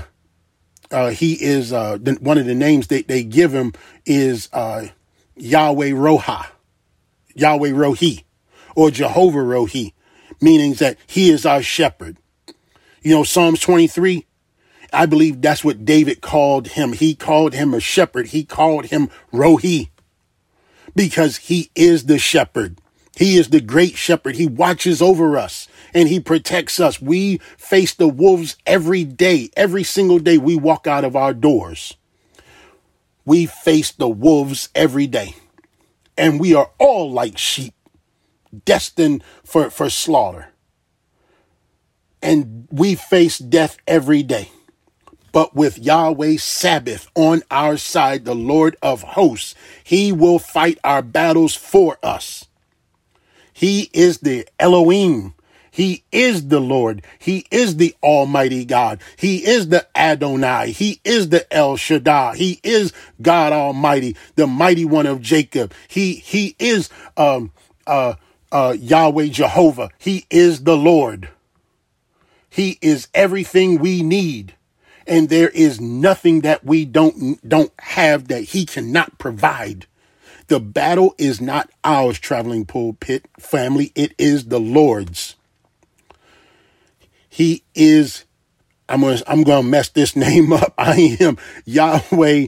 uh 0.90 1.10
he 1.10 1.34
is 1.34 1.74
uh 1.74 1.98
the, 2.02 2.14
one 2.22 2.38
of 2.38 2.46
the 2.46 2.56
names 2.56 2.88
they 2.88 3.02
they 3.02 3.26
give 3.26 3.54
him 3.54 3.74
is 4.06 4.48
uh 4.54 4.88
Yahweh 5.36 5.90
Roha, 5.90 6.48
Yahweh 7.36 7.72
Rohi, 7.72 8.24
or 8.74 8.90
Jehovah 8.90 9.40
Rohi, 9.40 9.92
meaning 10.40 10.76
that 10.76 10.98
he 11.08 11.30
is 11.30 11.46
our 11.46 11.62
shepherd. 11.62 12.16
You 13.02 13.16
know 13.16 13.24
Psalms 13.26 13.60
23 13.60 14.26
I 14.94 15.08
believe 15.08 15.42
that's 15.42 15.66
what 15.66 15.84
David 15.84 16.22
called 16.22 16.70
him. 16.70 16.94
He 16.94 17.16
called 17.16 17.54
him 17.54 17.74
a 17.74 17.82
shepherd. 17.82 18.28
He 18.28 18.46
called 18.46 18.86
him 18.86 19.10
Rohi 19.34 19.90
because 20.96 21.36
he 21.36 21.70
is 21.76 22.06
the 22.06 22.18
shepherd. 22.18 22.78
He 23.18 23.38
is 23.38 23.50
the 23.50 23.60
great 23.60 23.98
shepherd. 23.98 24.36
He 24.36 24.48
watches 24.48 25.02
over 25.02 25.38
us 25.38 25.68
and 25.94 26.08
he 26.10 26.20
protects 26.20 26.80
us. 26.80 27.02
We 27.02 27.38
face 27.58 27.94
the 27.94 28.08
wolves 28.08 28.58
every 28.66 29.04
day. 29.04 29.50
Every 29.56 29.84
single 29.84 30.20
day 30.20 30.38
we 30.38 30.56
walk 30.56 30.88
out 30.88 31.04
of 31.04 31.16
our 31.16 31.34
doors. 31.34 31.96
We 33.26 33.46
face 33.46 33.92
the 33.92 34.10
wolves 34.10 34.70
every 34.74 35.08
day. 35.08 35.36
And 36.18 36.40
we 36.40 36.54
are 36.54 36.72
all 36.78 37.12
like 37.12 37.38
sheep, 37.38 37.74
destined 38.66 39.24
for, 39.44 39.70
for 39.70 39.90
slaughter. 39.90 40.50
And 42.22 42.68
we 42.72 42.96
face 42.96 43.38
death 43.38 43.78
every 43.88 44.24
day. 44.24 44.50
But 45.32 45.56
with 45.56 45.80
Yahweh's 45.80 46.44
Sabbath 46.44 47.10
on 47.16 47.42
our 47.50 47.78
side, 47.78 48.26
the 48.26 48.36
Lord 48.36 48.76
of 48.82 49.02
hosts, 49.02 49.56
he 49.84 50.12
will 50.12 50.40
fight 50.40 50.78
our 50.84 51.02
battles 51.02 51.56
for 51.56 51.98
us. 52.04 52.46
He 53.54 53.90
is 53.94 54.20
the 54.20 54.48
Elohim, 54.60 55.34
he 55.72 56.04
is 56.12 56.50
the 56.50 56.60
Lord. 56.60 57.02
He 57.18 57.46
is 57.50 57.78
the 57.78 57.96
Almighty 58.04 58.66
God. 58.66 59.02
He 59.16 59.38
is 59.46 59.70
the 59.70 59.88
Adonai. 59.98 60.72
He 60.72 61.00
is 61.06 61.30
the 61.30 61.52
El 61.52 61.78
Shaddai. 61.78 62.36
He 62.36 62.60
is 62.62 62.92
God 63.22 63.54
Almighty, 63.54 64.18
the 64.36 64.48
mighty 64.48 64.84
one 64.84 65.06
of 65.06 65.22
Jacob. 65.22 65.74
He, 65.88 66.16
he 66.16 66.58
is, 66.60 66.90
um, 67.16 67.54
uh, 67.88 68.16
uh, 68.52 68.76
Yahweh 68.78 69.28
Jehovah. 69.28 69.90
He 69.98 70.26
is 70.30 70.66
the 70.66 70.76
Lord. 70.76 71.30
He 72.50 72.78
is 72.82 73.08
everything 73.14 73.80
we 73.80 74.04
need. 74.04 74.56
And 75.08 75.30
there 75.30 75.50
is 75.50 75.80
nothing 75.80 76.42
that 76.42 76.66
we 76.66 76.84
don't, 76.84 77.48
don't 77.48 77.72
have 77.80 78.28
that 78.28 78.44
he 78.44 78.66
cannot 78.66 79.18
provide. 79.18 79.86
The 80.48 80.60
battle 80.60 81.16
is 81.18 81.40
not 81.40 81.70
ours, 81.86 82.20
traveling 82.20 82.66
pulpit 82.66 83.26
family. 83.40 83.94
It 83.96 84.14
is 84.18 84.48
the 84.48 84.60
Lord's. 84.60 85.38
He 87.32 87.64
is, 87.74 88.26
I'm 88.90 89.02
gonna, 89.02 89.22
I'm 89.26 89.44
gonna 89.44 89.68
mess 89.68 89.90
this 89.90 90.16
name 90.18 90.54
up. 90.54 90.74
I 90.78 91.18
am 91.20 91.38
Yahweh 91.66 92.48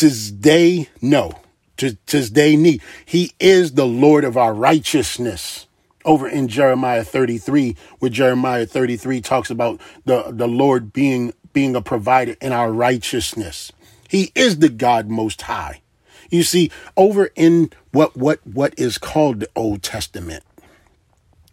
Today, 0.00 0.88
no, 1.02 1.32
today 1.76 2.56
need. 2.56 2.80
He 3.04 3.34
is 3.38 3.72
the 3.72 3.86
Lord 3.86 4.24
of 4.24 4.34
our 4.38 4.54
righteousness. 4.54 5.66
Over 6.06 6.26
in 6.26 6.48
Jeremiah 6.48 7.04
33, 7.04 7.76
where 7.98 8.10
Jeremiah 8.10 8.64
33 8.64 9.20
talks 9.20 9.50
about 9.50 9.78
the, 10.06 10.30
the 10.30 10.48
Lord 10.48 10.94
being 10.94 11.34
being 11.52 11.76
a 11.76 11.82
provider 11.82 12.34
in 12.40 12.52
our 12.52 12.72
righteousness. 12.72 13.72
He 14.08 14.32
is 14.34 14.60
the 14.60 14.70
God 14.70 15.10
most 15.10 15.42
high. 15.42 15.82
You 16.30 16.44
see, 16.44 16.70
over 16.96 17.28
in 17.36 17.70
what 17.92 18.16
what 18.16 18.40
what 18.46 18.72
is 18.78 18.96
called 18.96 19.40
the 19.40 19.50
Old 19.54 19.82
Testament, 19.82 20.44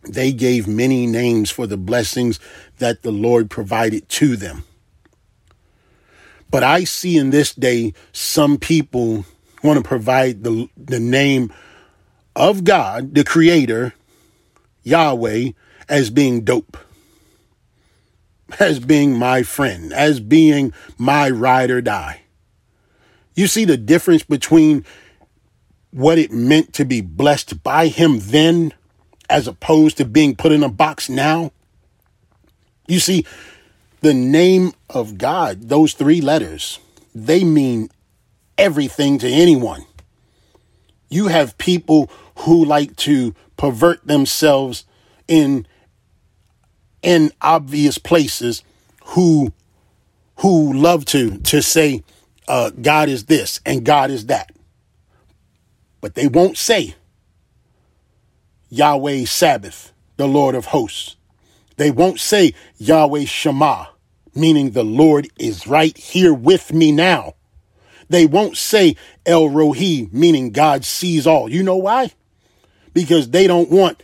they 0.03 0.31
gave 0.31 0.67
many 0.67 1.05
names 1.05 1.49
for 1.49 1.67
the 1.67 1.77
blessings 1.77 2.39
that 2.77 3.01
the 3.01 3.11
Lord 3.11 3.49
provided 3.49 4.07
to 4.09 4.35
them. 4.35 4.63
But 6.49 6.63
I 6.63 6.85
see 6.85 7.17
in 7.17 7.29
this 7.29 7.53
day 7.53 7.93
some 8.11 8.57
people 8.57 9.25
want 9.63 9.77
to 9.77 9.87
provide 9.87 10.43
the, 10.43 10.69
the 10.77 10.99
name 10.99 11.51
of 12.35 12.63
God, 12.63 13.15
the 13.15 13.23
Creator, 13.23 13.93
Yahweh, 14.83 15.49
as 15.89 16.09
being 16.09 16.43
dope, 16.43 16.77
as 18.59 18.79
being 18.79 19.17
my 19.17 19.43
friend, 19.43 19.91
as 19.91 20.19
being 20.19 20.73
my 20.97 21.29
ride 21.29 21.71
or 21.71 21.81
die. 21.81 22.21
You 23.35 23.47
see 23.47 23.65
the 23.65 23.77
difference 23.77 24.23
between 24.23 24.85
what 25.91 26.17
it 26.17 26.31
meant 26.31 26.73
to 26.73 26.85
be 26.85 27.01
blessed 27.01 27.63
by 27.63 27.87
Him 27.87 28.19
then 28.19 28.73
as 29.29 29.47
opposed 29.47 29.97
to 29.97 30.05
being 30.05 30.35
put 30.35 30.51
in 30.51 30.63
a 30.63 30.69
box 30.69 31.09
now? 31.09 31.51
You 32.87 32.99
see, 32.99 33.25
the 34.01 34.13
name 34.13 34.73
of 34.89 35.17
God, 35.17 35.69
those 35.69 35.93
three 35.93 36.21
letters, 36.21 36.79
they 37.13 37.43
mean 37.43 37.89
everything 38.57 39.19
to 39.19 39.27
anyone. 39.27 39.85
You 41.09 41.27
have 41.27 41.57
people 41.57 42.09
who 42.39 42.63
like 42.65 42.95
to 42.97 43.33
pervert 43.55 44.05
themselves 44.05 44.85
in 45.27 45.65
in 47.01 47.31
obvious 47.41 47.97
places 47.97 48.63
who 49.03 49.53
who 50.37 50.73
love 50.73 51.05
to 51.05 51.37
to 51.39 51.61
say 51.61 52.03
uh, 52.47 52.69
God 52.69 53.09
is 53.09 53.25
this 53.25 53.59
and 53.65 53.83
God 53.83 54.11
is 54.11 54.27
that, 54.27 54.51
but 56.01 56.15
they 56.15 56.27
won't 56.27 56.57
say 56.57 56.95
Yahweh 58.69 59.25
Sabbath, 59.25 59.93
the 60.17 60.27
Lord 60.27 60.55
of 60.55 60.67
hosts. 60.67 61.15
They 61.77 61.91
won't 61.91 62.19
say 62.19 62.53
Yahweh 62.77 63.25
Shammah, 63.25 63.89
meaning 64.35 64.71
the 64.71 64.83
Lord 64.83 65.27
is 65.39 65.67
right 65.67 65.95
here 65.97 66.33
with 66.33 66.73
me 66.73 66.91
now. 66.91 67.35
They 68.09 68.25
won't 68.25 68.57
say 68.57 68.95
El 69.25 69.49
Rohi, 69.49 70.11
meaning 70.11 70.51
God 70.51 70.85
sees 70.85 71.27
all. 71.27 71.49
You 71.49 71.63
know 71.63 71.75
why? 71.75 72.11
Because 72.93 73.29
they 73.29 73.47
don't 73.47 73.69
want 73.69 74.01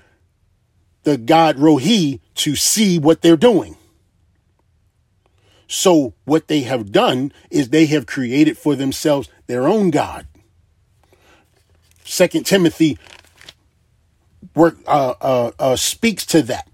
the 1.04 1.18
god 1.18 1.58
Rohi 1.58 2.20
to 2.36 2.56
see 2.56 3.00
what 3.00 3.22
they're 3.22 3.38
doing. 3.38 3.78
So 5.68 6.14
what 6.26 6.48
they 6.48 6.62
have 6.62 6.92
done 6.92 7.32
is 7.50 7.70
they 7.70 7.88
have 7.88 8.06
created 8.06 8.58
for 8.58 8.76
themselves 8.76 9.30
their 9.48 9.68
own 9.68 9.90
god. 9.90 10.28
Second 12.04 12.46
Timothy 12.46 12.98
work 14.56 14.78
uh, 14.88 15.16
uh, 15.22 15.52
uh, 15.60 15.76
speaks 15.76 16.26
to 16.28 16.42
that. 16.44 16.70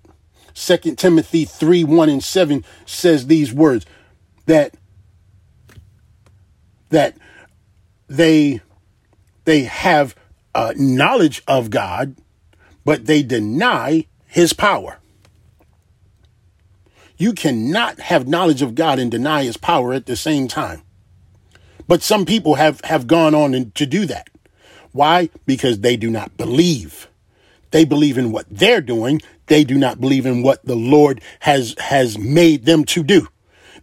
Second 0.54 0.98
Timothy 0.98 1.46
three 1.46 1.84
one 1.84 2.10
and 2.10 2.24
seven 2.24 2.66
says 2.86 3.28
these 3.28 3.54
words 3.54 3.86
that 4.46 4.74
that 6.90 7.16
they 8.08 8.62
they 9.46 9.64
have 9.64 10.16
uh, 10.54 10.74
knowledge 10.76 11.42
of 11.48 11.70
God, 11.70 12.16
but 12.84 13.06
they 13.06 13.24
deny 13.24 14.06
His 14.28 14.54
power. 14.54 15.00
You 17.18 17.34
cannot 17.34 18.00
have 18.00 18.28
knowledge 18.28 18.62
of 18.62 18.76
God 18.76 19.00
and 19.00 19.10
deny 19.10 19.44
His 19.44 19.58
power 19.58 19.94
at 19.94 20.06
the 20.06 20.16
same 20.16 20.48
time. 20.48 20.82
But 21.88 22.02
some 22.02 22.26
people 22.26 22.56
have 22.56 22.82
have 22.82 23.08
gone 23.08 23.34
on 23.34 23.72
to 23.76 23.86
do 23.86 24.06
that. 24.06 24.30
Why? 24.92 25.30
Because 25.46 25.80
they 25.80 25.96
do 25.96 26.10
not 26.10 26.38
believe. 26.38 27.08
They 27.72 27.86
believe 27.86 28.18
in 28.18 28.32
what 28.32 28.46
they're 28.50 28.82
doing. 28.82 29.22
They 29.48 29.64
do 29.64 29.78
not 29.78 30.02
believe 30.02 30.26
in 30.26 30.44
what 30.44 30.66
the 30.66 30.76
Lord 30.76 31.22
has, 31.42 31.76
has 31.80 32.18
made 32.18 32.66
them 32.66 32.84
to 32.86 33.04
do. 33.04 33.28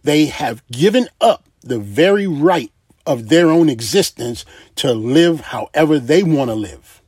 They 0.03 0.25
have 0.25 0.65
given 0.67 1.07
up 1.19 1.45
the 1.61 1.79
very 1.79 2.27
right 2.27 2.71
of 3.05 3.29
their 3.29 3.49
own 3.49 3.69
existence 3.69 4.45
to 4.75 4.93
live 4.93 5.39
however 5.39 5.99
they 5.99 6.23
want 6.23 6.49
to 6.49 6.55
live. 6.55 7.01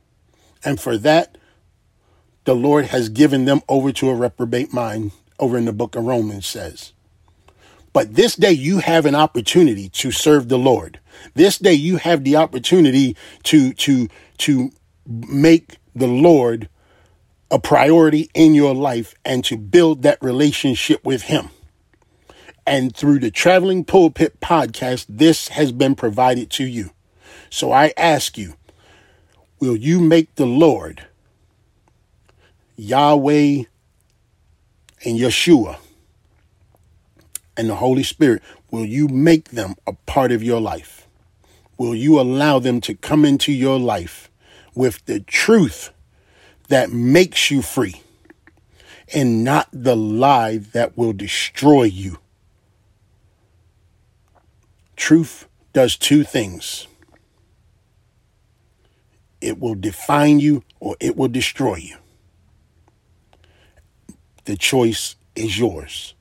And 0.64 0.80
for 0.80 0.96
that, 0.98 1.36
the 2.44 2.54
Lord 2.54 2.86
has 2.86 3.08
given 3.08 3.44
them 3.44 3.60
over 3.68 3.92
to 3.92 4.08
a 4.08 4.14
reprobate 4.14 4.72
mind, 4.72 5.12
over 5.38 5.56
in 5.56 5.66
the 5.66 5.72
book 5.72 5.94
of 5.94 6.04
Romans 6.04 6.46
says. 6.46 6.92
But 7.92 8.14
this 8.14 8.36
day 8.36 8.52
you 8.52 8.78
have 8.78 9.04
an 9.04 9.14
opportunity 9.14 9.88
to 9.90 10.10
serve 10.10 10.48
the 10.48 10.58
Lord. 10.58 11.00
This 11.34 11.58
day 11.58 11.74
you 11.74 11.96
have 11.96 12.24
the 12.24 12.36
opportunity 12.36 13.16
to, 13.44 13.72
to, 13.74 14.08
to 14.38 14.70
make 15.06 15.76
the 15.94 16.06
Lord 16.06 16.68
a 17.50 17.58
priority 17.58 18.30
in 18.32 18.54
your 18.54 18.74
life 18.74 19.14
and 19.24 19.44
to 19.44 19.56
build 19.56 20.02
that 20.02 20.22
relationship 20.22 21.04
with 21.04 21.22
Him. 21.22 21.50
And 22.66 22.94
through 22.94 23.18
the 23.18 23.30
Traveling 23.30 23.84
Pulpit 23.84 24.40
podcast, 24.40 25.06
this 25.08 25.48
has 25.48 25.72
been 25.72 25.96
provided 25.96 26.50
to 26.52 26.64
you. 26.64 26.90
So 27.48 27.72
I 27.72 27.92
ask 27.96 28.38
you, 28.38 28.54
will 29.58 29.76
you 29.76 30.00
make 30.00 30.36
the 30.36 30.46
Lord, 30.46 31.06
Yahweh, 32.76 33.64
and 35.04 35.18
Yeshua, 35.18 35.78
and 37.56 37.68
the 37.68 37.74
Holy 37.74 38.04
Spirit, 38.04 38.42
will 38.70 38.84
you 38.84 39.08
make 39.08 39.50
them 39.50 39.74
a 39.86 39.92
part 39.92 40.30
of 40.30 40.42
your 40.42 40.60
life? 40.60 41.08
Will 41.76 41.94
you 41.94 42.20
allow 42.20 42.58
them 42.58 42.80
to 42.82 42.94
come 42.94 43.24
into 43.24 43.50
your 43.52 43.78
life 43.78 44.29
with 44.74 45.04
the 45.06 45.20
truth 45.20 45.90
that 46.68 46.90
makes 46.90 47.50
you 47.50 47.62
free 47.62 48.02
and 49.12 49.42
not 49.42 49.68
the 49.72 49.96
lie 49.96 50.58
that 50.58 50.96
will 50.96 51.12
destroy 51.12 51.84
you? 51.84 52.18
Truth 54.96 55.48
does 55.72 55.96
two 55.96 56.24
things 56.24 56.86
it 59.40 59.58
will 59.58 59.74
define 59.74 60.38
you 60.38 60.62
or 60.80 60.96
it 61.00 61.16
will 61.16 61.28
destroy 61.28 61.76
you. 61.76 61.96
The 64.44 64.56
choice 64.56 65.16
is 65.34 65.58
yours. 65.58 66.14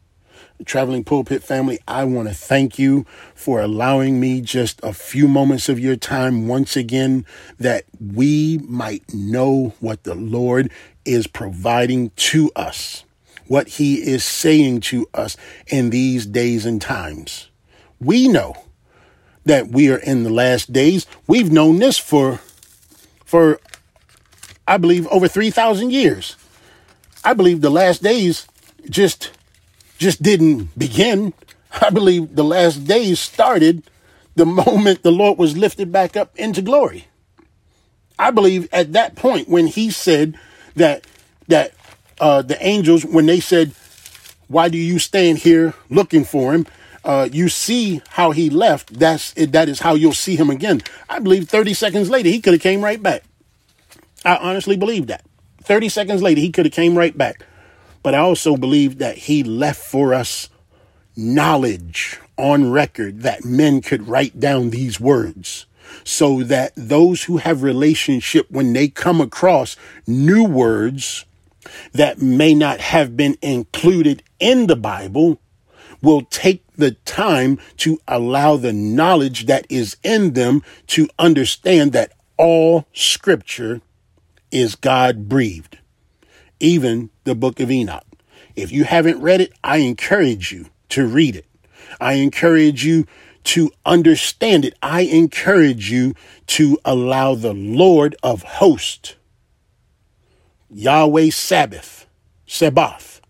Traveling 0.65 1.06
Pulpit 1.06 1.41
family, 1.41 1.80
I 1.88 2.04
want 2.04 2.28
to 2.28 2.34
thank 2.34 2.78
you 2.78 3.06
for 3.34 3.62
allowing 3.62 4.19
me 4.19 4.41
just 4.41 4.80
a 4.84 4.91
few 4.91 5.28
moments 5.28 5.69
of 5.69 5.80
your 5.80 5.95
time 5.95 6.48
once 6.50 6.76
again 6.76 7.26
that 7.58 7.86
we 8.00 8.60
might 8.67 9.13
know 9.13 9.74
what 9.80 10.04
the 10.04 10.15
Lord 10.15 10.69
is 11.06 11.28
providing 11.28 12.10
to 12.17 12.52
us, 12.58 13.06
what 13.48 13.69
He 13.69 13.95
is 13.95 14.24
saying 14.26 14.82
to 14.82 15.08
us 15.13 15.38
in 15.67 15.91
these 15.91 16.26
days 16.26 16.65
and 16.65 16.82
times. 16.82 17.50
We 18.02 18.28
know 18.28 18.56
that 19.45 19.69
we 19.69 19.89
are 19.89 19.98
in 19.98 20.24
the 20.24 20.30
last 20.30 20.74
days. 20.74 21.06
We've 21.26 21.52
known 21.52 21.80
this 21.80 21.98
for, 21.98 22.41
for, 23.24 23.62
I 24.67 24.78
believe, 24.78 25.08
over 25.08 25.30
3,000 25.30 25.91
years. 25.91 26.36
I 27.24 27.34
believe 27.34 27.62
the 27.62 27.69
last 27.69 28.04
days 28.04 28.45
just 28.89 29.32
just 29.99 30.23
didn't 30.23 30.69
begin. 30.77 31.33
I 31.81 31.91
believe 31.91 32.35
the 32.35 32.43
last 32.43 32.85
days 32.85 33.19
started 33.19 33.83
the 34.35 34.45
moment 34.45 35.03
the 35.03 35.12
Lord 35.12 35.38
was 35.38 35.55
lifted 35.55 35.91
back 35.91 36.17
up 36.17 36.35
into 36.35 36.62
glory. 36.62 37.05
I 38.17 38.31
believe 38.31 38.67
at 38.73 38.93
that 38.93 39.15
point 39.15 39.47
when 39.47 39.67
he 39.67 39.91
said 39.91 40.38
that 40.75 41.05
that 41.47 41.73
uh, 42.19 42.41
the 42.41 42.57
angels 42.65 43.05
when 43.05 43.27
they 43.27 43.39
said, 43.39 43.73
"Why 44.47 44.69
do 44.69 44.77
you 44.77 44.97
stand 44.97 45.39
here 45.39 45.73
looking 45.89 46.23
for 46.23 46.53
him?" 46.53 46.65
Uh, 47.03 47.29
you 47.31 47.47
see 47.47 48.01
how 48.09 48.31
he 48.31 48.49
left. 48.49 48.99
That's 48.99 49.33
it, 49.38 49.53
that 49.53 49.69
is 49.69 49.79
how 49.79 49.95
you'll 49.95 50.13
see 50.13 50.35
him 50.35 50.49
again. 50.49 50.81
I 51.09 51.19
believe 51.19 51.47
30 51.47 51.73
seconds 51.73 52.09
later 52.09 52.27
he 52.27 52.41
could 52.41 52.53
have 52.53 52.62
came 52.62 52.83
right 52.83 53.01
back. 53.01 53.23
I 54.25 54.35
honestly 54.35 54.75
believe 54.75 55.07
that. 55.07 55.23
30 55.63 55.88
seconds 55.88 56.21
later 56.21 56.41
he 56.41 56.51
could 56.51 56.65
have 56.65 56.73
came 56.73 56.97
right 56.97 57.17
back. 57.17 57.45
But 58.01 58.15
I 58.15 58.19
also 58.19 58.55
believe 58.55 58.97
that 58.99 59.17
he 59.17 59.43
left 59.43 59.81
for 59.81 60.13
us 60.13 60.49
knowledge 61.15 62.19
on 62.38 62.71
record 62.71 63.21
that 63.21 63.43
men 63.43 63.81
could 63.81 64.07
write 64.07 64.39
down 64.39 64.69
these 64.69 64.99
words 64.99 65.65
so 66.03 66.43
that 66.43 66.71
those 66.75 67.23
who 67.23 67.38
have 67.38 67.63
relationship 67.63 68.49
when 68.49 68.73
they 68.73 68.88
come 68.88 69.19
across 69.19 69.75
new 70.07 70.45
words 70.45 71.25
that 71.91 72.21
may 72.21 72.53
not 72.53 72.79
have 72.79 73.17
been 73.17 73.38
included 73.41 74.23
in 74.39 74.67
the 74.67 74.75
Bible 74.75 75.39
will 76.01 76.21
take 76.21 76.63
the 76.75 76.91
time 76.91 77.59
to 77.75 77.99
allow 78.07 78.55
the 78.55 78.71
knowledge 78.71 79.45
that 79.47 79.65
is 79.69 79.97
in 80.03 80.33
them 80.33 80.63
to 80.88 81.09
understand 81.19 81.91
that 81.91 82.13
all 82.38 82.88
scripture 82.93 83.81
is 84.51 84.75
God 84.75 85.27
breathed 85.27 85.77
even 86.60 87.10
the 87.24 87.36
book 87.36 87.60
of 87.60 87.72
Enoch. 87.72 88.06
If 88.56 88.72
you 88.72 88.84
haven't 88.84 89.22
read 89.22 89.41
it, 89.41 89.54
I 89.63 89.78
encourage 89.78 90.52
you 90.52 90.67
to 90.89 91.08
read 91.08 91.36
it. 91.36 91.45
I 92.00 92.13
encourage 92.13 92.84
you 92.84 93.06
to 93.45 93.72
understand 93.86 94.65
it. 94.65 94.76
I 94.82 95.02
encourage 95.02 95.91
you 95.91 96.13
to 96.48 96.78
allow 96.84 97.36
the 97.36 97.54
Lord 97.54 98.15
of 98.22 98.43
hosts, 98.43 99.15
Yahweh 100.69 101.30
Sabbath, 101.30 102.06
Sabbath. 102.45 103.22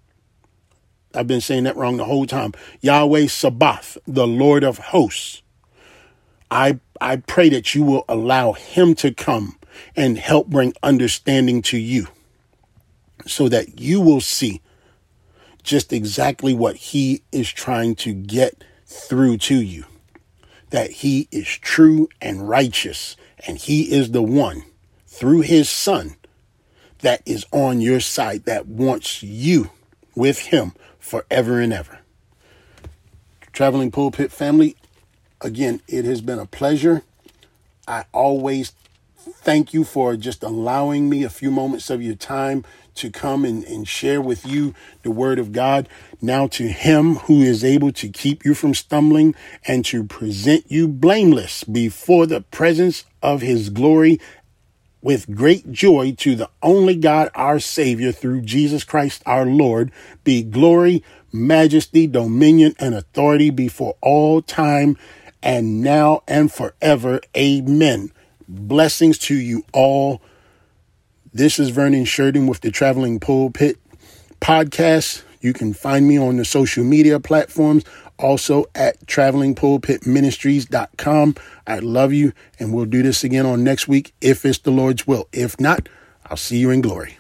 I've 1.13 1.28
been 1.28 1.42
saying 1.42 1.63
that 1.63 1.76
wrong 1.76 1.98
the 1.98 2.06
whole 2.06 2.26
time. 2.26 2.54
Yahweh 2.82 3.28
Sabbath, 3.28 3.98
the 4.08 4.28
Lord 4.28 4.63
of 4.63 4.78
hosts. 4.78 5.42
I, 6.52 6.80
I 7.00 7.18
pray 7.18 7.50
that 7.50 7.76
you 7.76 7.84
will 7.84 8.06
allow 8.10 8.54
him 8.54 8.96
to 8.96 9.13
come 9.13 9.58
and 9.96 10.18
help 10.18 10.48
bring 10.48 10.74
understanding 10.82 11.62
to 11.63 11.78
you 11.78 12.08
so 13.30 13.50
that 13.50 13.80
you 13.80 14.02
will 14.02 14.22
see 14.22 14.62
just 15.63 15.94
exactly 15.94 16.54
what 16.54 16.76
he 16.76 17.22
is 17.32 17.52
trying 17.52 17.96
to 17.96 18.13
get 18.13 18.63
through 18.86 19.38
to 19.38 19.56
you. 19.56 19.86
That 20.72 20.92
he 20.92 21.28
is 21.32 21.48
true 21.48 22.10
and 22.22 22.48
righteous, 22.48 23.15
and 23.48 23.58
he 23.58 23.92
is 23.92 24.12
the 24.12 24.22
one 24.22 24.63
through 25.08 25.42
his 25.42 25.70
son 25.70 26.15
that 27.00 27.22
is 27.26 27.46
on 27.52 27.82
your 27.82 28.00
side 28.00 28.46
that 28.46 28.68
wants 28.68 29.24
you 29.24 29.72
with 30.15 30.39
him 30.39 30.74
forever 31.00 31.60
and 31.60 31.74
ever. 31.74 32.00
Traveling 33.52 33.92
Pulpit 33.92 34.32
family, 34.32 34.76
again, 35.42 35.82
it 35.88 36.06
has 36.06 36.22
been 36.22 36.39
a 36.39 36.46
pleasure. 36.46 37.04
I 37.88 38.06
always 38.12 38.74
thank 39.38 39.74
you 39.74 39.84
for 39.84 40.15
just 40.15 40.44
allowing 40.44 41.10
me 41.10 41.24
a 41.24 41.30
few 41.30 41.52
moments 41.52 41.89
of 41.89 42.02
your 42.02 42.15
time 42.15 42.63
to 42.96 43.10
come 43.10 43.46
and, 43.46 43.63
and 43.63 43.88
share 43.88 44.22
with 44.22 44.46
you 44.46 44.74
the 45.04 45.12
word 45.12 45.39
of 45.39 45.52
God. 45.52 45.88
Now 46.22 46.48
to 46.48 46.68
him 46.68 47.15
who 47.15 47.42
is 47.42 47.63
able 47.63 47.92
to 47.94 48.10
keep 48.10 48.44
you 48.44 48.54
from 48.54 48.74
stumbling 48.74 49.36
and 49.65 49.86
to 49.86 50.04
present 50.04 50.65
you 50.70 50.88
blameless 50.88 51.63
before 51.63 52.26
the 52.26 52.42
presence 52.42 53.06
of 53.22 53.42
his 53.42 53.70
glory 53.70 54.20
with 55.02 55.34
great 55.34 55.72
joy 55.72 56.13
to 56.18 56.36
the 56.36 56.50
only 56.62 56.96
God, 56.96 57.30
our 57.34 57.60
Savior, 57.60 58.12
through 58.12 58.42
Jesus 58.42 58.84
Christ 58.84 59.24
our 59.26 59.46
Lord, 59.46 59.92
be 60.24 60.44
glory, 60.44 61.04
majesty, 61.32 62.06
dominion, 62.06 62.76
and 62.80 62.94
authority 62.94 63.50
before 63.50 63.96
all 64.02 64.42
time 64.42 64.98
and 65.42 65.82
now 65.82 66.22
and 66.28 66.52
forever. 66.52 67.22
Amen. 67.36 68.12
Blessings 68.51 69.19
to 69.19 69.35
you 69.35 69.63
all 69.73 70.23
This 71.31 71.59
is 71.59 71.69
Vernon 71.69 72.03
Sheridan 72.03 72.47
with 72.47 72.62
the 72.62 72.71
Traveling 72.71 73.19
Pulpit 73.19 73.77
podcast. 74.41 75.21
You 75.39 75.53
can 75.53 75.71
find 75.71 76.07
me 76.07 76.17
on 76.17 76.38
the 76.38 76.45
social 76.45 76.83
media 76.83 77.19
platforms, 77.19 77.83
also 78.17 78.65
at 78.73 79.05
travelingpulpitministries.com. 79.05 81.35
I 81.67 81.77
love 81.77 82.12
you, 82.12 82.33
and 82.57 82.73
we'll 82.73 82.85
do 82.85 83.03
this 83.03 83.23
again 83.23 83.45
on 83.45 83.63
next 83.63 83.88
week 83.88 84.15
if 84.19 84.43
it's 84.43 84.57
the 84.57 84.71
Lord's 84.71 85.05
will. 85.05 85.27
If 85.31 85.59
not, 85.59 85.88
I'll 86.25 86.35
see 86.35 86.57
you 86.57 86.71
in 86.71 86.81
glory. 86.81 87.19